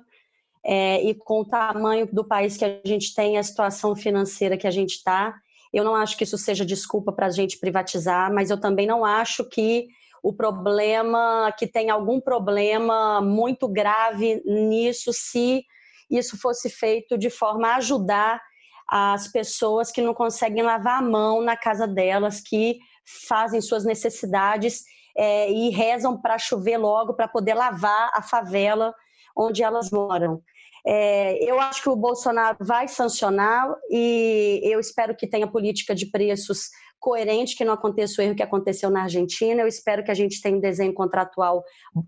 [0.65, 4.67] é, e com o tamanho do país que a gente tem, a situação financeira que
[4.67, 5.33] a gente está.
[5.73, 9.05] Eu não acho que isso seja desculpa para a gente privatizar, mas eu também não
[9.05, 9.87] acho que
[10.25, 15.65] o problema, que tem algum problema muito grave nisso, se
[16.13, 18.41] isso fosse feito de forma a ajudar
[18.89, 22.79] as pessoas que não conseguem lavar a mão na casa delas, que
[23.27, 24.83] fazem suas necessidades
[25.17, 28.95] é, e rezam para chover logo para poder lavar a favela
[29.37, 30.43] onde elas moram.
[30.85, 36.07] É, eu acho que o Bolsonaro vai sancionar e eu espero que tenha política de
[36.07, 39.61] preços coerente, que não aconteça o erro que aconteceu na Argentina.
[39.61, 41.65] Eu espero que a gente tenha um desenho contratual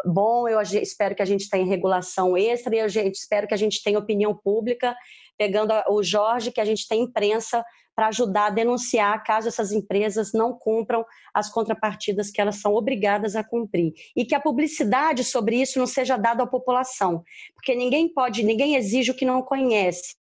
[0.07, 3.83] bom, eu espero que a gente tenha regulação extra e eu espero que a gente
[3.83, 4.95] tenha opinião pública,
[5.37, 7.65] pegando o Jorge, que a gente tenha imprensa
[7.95, 13.37] para ajudar a denunciar caso essas empresas não cumpram as contrapartidas que elas são obrigadas
[13.37, 13.95] a cumprir.
[14.17, 17.23] E que a publicidade sobre isso não seja dada à população,
[17.55, 20.17] porque ninguém pode, ninguém exige o que não conhece.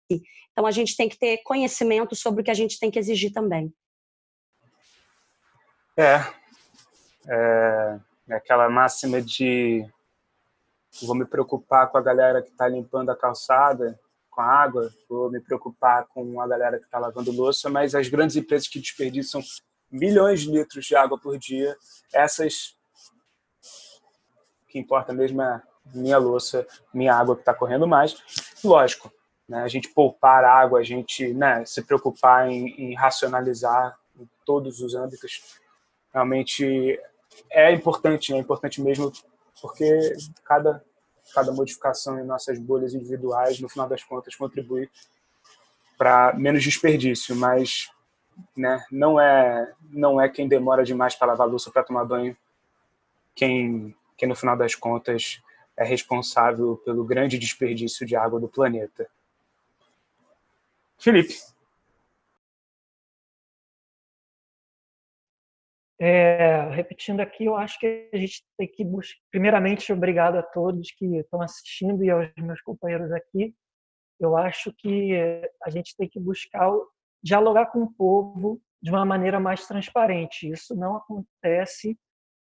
[0.52, 3.32] Então a gente tem que ter conhecimento sobre o que a gente tem que exigir
[3.32, 3.74] também.
[5.98, 6.22] É,
[7.28, 8.00] é,
[8.30, 9.86] é aquela máxima de
[11.04, 13.98] vou me preocupar com a galera que está limpando a calçada
[14.32, 18.08] com a água, vou me preocupar com a galera que está lavando louça, mas as
[18.08, 19.42] grandes empresas que desperdiçam
[19.92, 21.78] milhões de litros de água por dia,
[22.14, 22.76] essas
[24.70, 25.62] que importa mesmo é
[25.94, 28.16] minha louça, minha água que está correndo mais.
[28.64, 29.12] Lógico,
[29.48, 34.80] né, a gente poupar água, a gente né, se preocupar em, em racionalizar em todos
[34.80, 35.60] os âmbitos,
[36.14, 36.98] realmente
[37.50, 39.12] é importante, é importante mesmo,
[39.62, 40.14] porque
[40.46, 40.84] cada
[41.34, 44.90] cada modificação em nossas bolhas individuais, no final das contas, contribui
[45.98, 47.90] para menos desperdício, mas
[48.56, 52.36] né, não é não é quem demora demais para lavar louça para tomar banho
[53.36, 55.42] quem, quem, no final das contas,
[55.76, 59.10] é responsável pelo grande desperdício de água do planeta.
[60.98, 61.36] Felipe.
[66.04, 69.22] É, repetindo aqui, eu acho que a gente tem que buscar.
[69.30, 73.54] Primeiramente, obrigado a todos que estão assistindo e aos meus companheiros aqui.
[74.20, 75.14] Eu acho que
[75.64, 76.72] a gente tem que buscar
[77.24, 80.50] dialogar com o povo de uma maneira mais transparente.
[80.50, 81.96] Isso não acontece.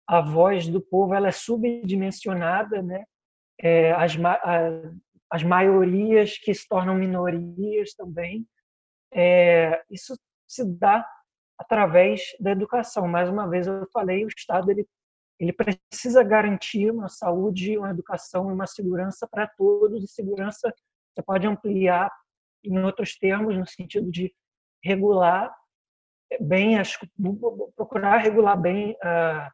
[0.06, 3.06] A voz do povo ela é subdimensionada, né?
[3.62, 4.12] É, as,
[5.32, 8.46] as maiorias que se tornam minorias também.
[9.14, 11.06] É, isso se dá
[11.58, 13.08] através da educação.
[13.08, 14.88] Mais uma vez eu falei, o Estado ele
[15.40, 20.74] ele precisa garantir uma saúde, uma educação e uma segurança para todos, e segurança
[21.14, 22.12] você pode ampliar
[22.64, 24.34] em outros termos, no sentido de
[24.84, 25.56] regular
[26.42, 26.98] bem, as,
[27.76, 29.52] procurar regular bem uh,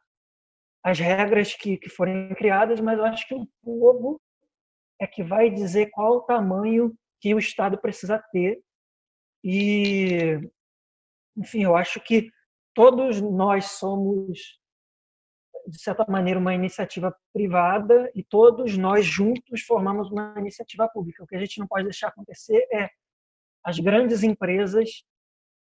[0.82, 4.20] as regras que, que forem criadas, mas eu acho que o povo
[5.00, 8.60] é que vai dizer qual o tamanho que o Estado precisa ter.
[9.42, 10.38] E,
[11.36, 12.30] enfim, eu acho que
[12.74, 14.58] todos nós somos
[15.66, 21.24] de certa maneira, uma iniciativa privada e todos nós juntos formamos uma iniciativa pública.
[21.24, 22.90] O que a gente não pode deixar acontecer é
[23.62, 25.04] as grandes empresas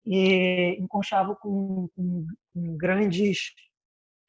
[0.05, 3.53] e em conchavo com, com, com grandes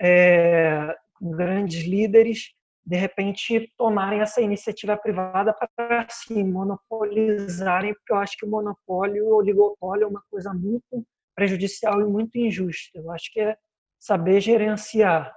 [0.00, 2.52] é, com grandes líderes
[2.86, 8.50] de repente tomarem essa iniciativa privada para se assim, monopolizarem, porque eu acho que o
[8.50, 11.02] monopólio, o oligopólio é uma coisa muito
[11.34, 12.98] prejudicial e muito injusta.
[12.98, 13.56] Eu acho que é
[13.98, 15.34] saber gerenciar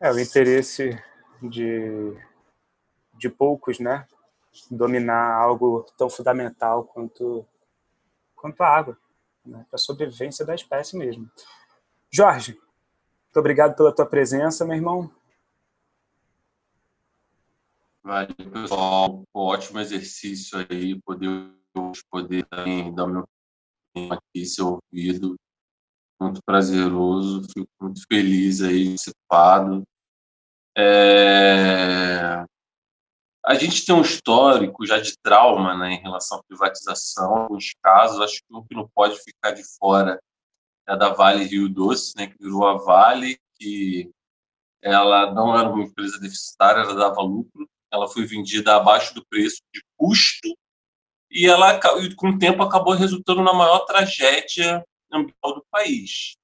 [0.00, 0.90] é, o interesse
[1.42, 2.16] de,
[3.14, 4.06] de poucos, né?
[4.70, 7.44] Dominar algo tão fundamental quanto,
[8.36, 8.98] quanto a água,
[9.44, 9.66] né?
[9.68, 11.28] para a sobrevivência da espécie mesmo.
[12.10, 15.12] Jorge, muito obrigado pela tua presença, meu irmão.
[18.02, 19.24] Vale, pessoal.
[19.34, 21.52] Ótimo exercício aí, poder,
[22.08, 23.28] poder também dar meu
[24.10, 25.36] aqui, ser ouvido.
[26.20, 28.96] Muito prazeroso, fico muito feliz aí
[29.28, 29.82] participado.
[30.76, 32.44] É...
[33.44, 38.20] A gente tem um histórico já de trauma né, em relação à privatização, alguns casos,
[38.20, 40.20] acho que o que não pode ficar de fora
[40.86, 44.10] é da Vale Rio Doce, né, que virou a Vale, que
[44.82, 49.62] ela não era uma empresa deficitária, ela dava lucro, ela foi vendida abaixo do preço
[49.72, 50.54] de custo
[51.30, 51.78] e ela,
[52.16, 56.36] com o tempo, acabou resultando na maior tragédia ambiental do país.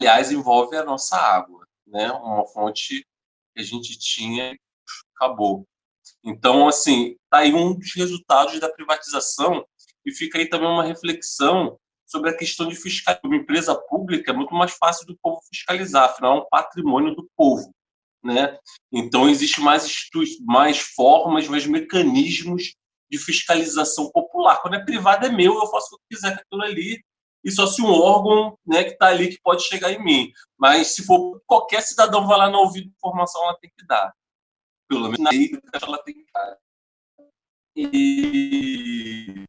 [0.00, 2.10] Aliás, envolve a nossa água, né?
[2.12, 3.04] Uma fonte
[3.54, 4.56] que a gente tinha
[5.14, 5.66] acabou.
[6.24, 9.66] Então, assim, tá aí um dos resultados da privatização
[10.04, 13.20] e fica aí também uma reflexão sobre a questão de fiscalizar.
[13.24, 17.28] Uma empresa pública é muito mais fácil do povo fiscalizar, afinal é um patrimônio do
[17.36, 17.74] povo,
[18.24, 18.58] né?
[18.90, 20.08] Então existe mais
[20.40, 22.74] mais formas, mais mecanismos
[23.10, 24.60] de fiscalização popular.
[24.60, 27.02] Quando é privado é meu, eu faço o que quiser com aquilo ali
[27.44, 30.32] e só se um órgão né, que está ali que pode chegar em mim.
[30.56, 34.12] Mas se for qualquer cidadão vai lá no ouvido informação, ela tem que dar.
[34.88, 35.50] Pelo menos na lei
[35.82, 36.58] ela tem que dar.
[37.76, 39.44] E...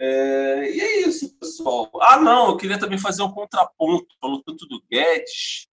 [0.00, 1.90] É, e é isso, pessoal.
[2.00, 4.16] Ah, não, eu queria também fazer um contraponto.
[4.20, 5.67] Falou tanto do Guedes.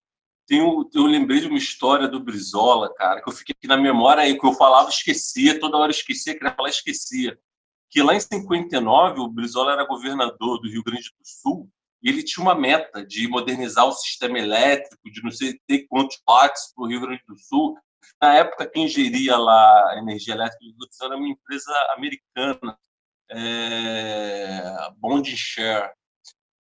[0.47, 4.23] Tenho, eu lembrei de uma história do Brizola, cara, que eu fiquei aqui na memória
[4.23, 7.37] aí, que eu falava, esquecia, toda hora esquecia, queria falar, esquecia
[7.95, 11.69] que lá em 59 o Brizola era governador do Rio Grande do Sul
[12.03, 16.21] e ele tinha uma meta de modernizar o sistema elétrico, de não sei ter quantos
[16.27, 17.77] watts para o Rio Grande do Sul.
[18.21, 22.77] Na época, quem geria lá a energia elétrica do Rio era uma empresa americana,
[23.31, 25.93] é, Bond Share.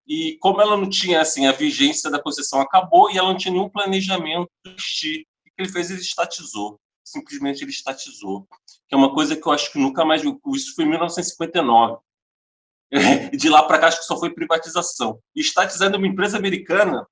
[0.07, 3.53] E como ela não tinha assim a vigência da concessão acabou e ela não tinha
[3.53, 5.89] nenhum planejamento de o que ele fez?
[5.89, 8.47] Ele estatizou simplesmente ele estatizou,
[8.87, 10.23] que é uma coisa que eu acho que nunca mais.
[10.23, 11.97] Isso foi em 1959.
[13.37, 15.19] De lá para cá, acho que só foi privatização.
[15.35, 17.07] E estatizando uma empresa americana,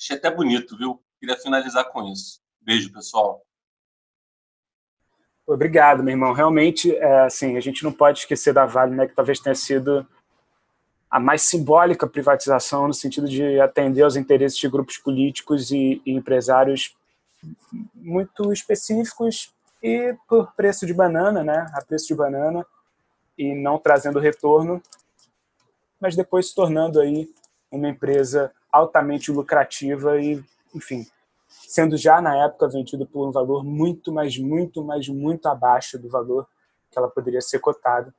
[0.00, 1.02] achei até bonito, viu?
[1.20, 2.40] Queria finalizar com isso.
[2.60, 3.42] Beijo, pessoal.
[5.46, 6.32] Obrigado, meu irmão.
[6.32, 10.06] Realmente, é, assim, a gente não pode esquecer da Vale, né, que talvez tenha sido
[11.10, 16.12] a mais simbólica privatização no sentido de atender aos interesses de grupos políticos e, e
[16.12, 16.96] empresários
[17.94, 19.52] muito específicos
[19.82, 21.70] e por preço de banana, né?
[21.72, 22.66] A preço de banana
[23.36, 24.82] e não trazendo retorno,
[26.00, 27.28] mas depois se tornando aí
[27.70, 30.42] uma empresa altamente lucrativa e,
[30.74, 31.06] enfim,
[31.48, 36.08] sendo já na época vendido por um valor muito, mas muito, mas muito abaixo do
[36.08, 36.46] valor
[36.90, 38.12] que ela poderia ser cotada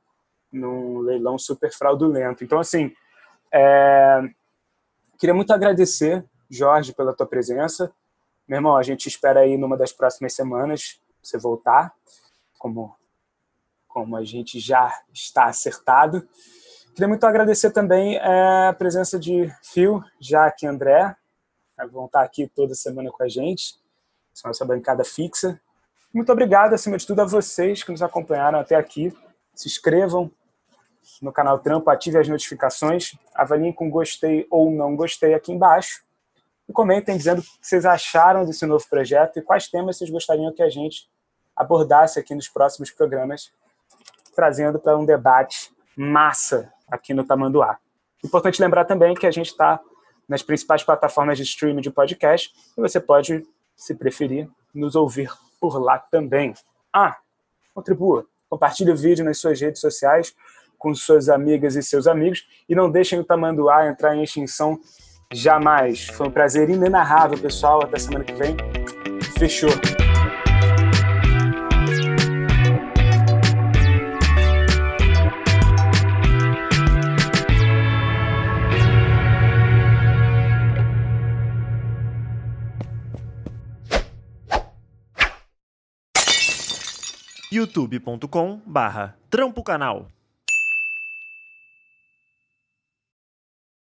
[0.52, 2.44] num leilão super fraudulento.
[2.44, 2.92] Então, assim,
[3.52, 4.20] é...
[5.18, 7.92] queria muito agradecer, Jorge, pela tua presença.
[8.46, 11.92] Meu irmão, a gente espera aí numa das próximas semanas você voltar,
[12.58, 12.96] como,
[13.86, 16.26] como a gente já está acertado.
[16.94, 21.14] Queria muito agradecer também é, a presença de Phil, Jaque e André,
[21.90, 23.78] vão estar aqui toda semana com a gente,
[24.34, 25.60] essa nossa bancada fixa.
[26.12, 29.16] Muito obrigado, acima de tudo, a vocês que nos acompanharam até aqui.
[29.54, 30.30] Se inscrevam
[31.20, 36.02] no canal Trampo, ative as notificações, avaliem com gostei ou não gostei aqui embaixo
[36.68, 40.52] e comentem dizendo o que vocês acharam desse novo projeto e quais temas vocês gostariam
[40.52, 41.10] que a gente
[41.56, 43.52] abordasse aqui nos próximos programas,
[44.34, 47.78] trazendo para um debate massa aqui no Tamanduá.
[48.24, 49.80] Importante lembrar também que a gente está
[50.28, 53.44] nas principais plataformas de streaming de podcast e você pode,
[53.74, 56.54] se preferir, nos ouvir por lá também.
[56.92, 57.16] Ah,
[57.74, 60.34] contribua, compartilhe o vídeo nas suas redes sociais
[60.80, 64.80] com suas amigas e seus amigos e não deixem o Tamanduá entrar em extinção
[65.32, 66.06] jamais.
[66.06, 67.84] Foi um prazer inenarrável, pessoal.
[67.84, 68.56] Até semana que vem.
[69.38, 69.70] Fechou.
[87.52, 90.06] youtube.com barra trampo canal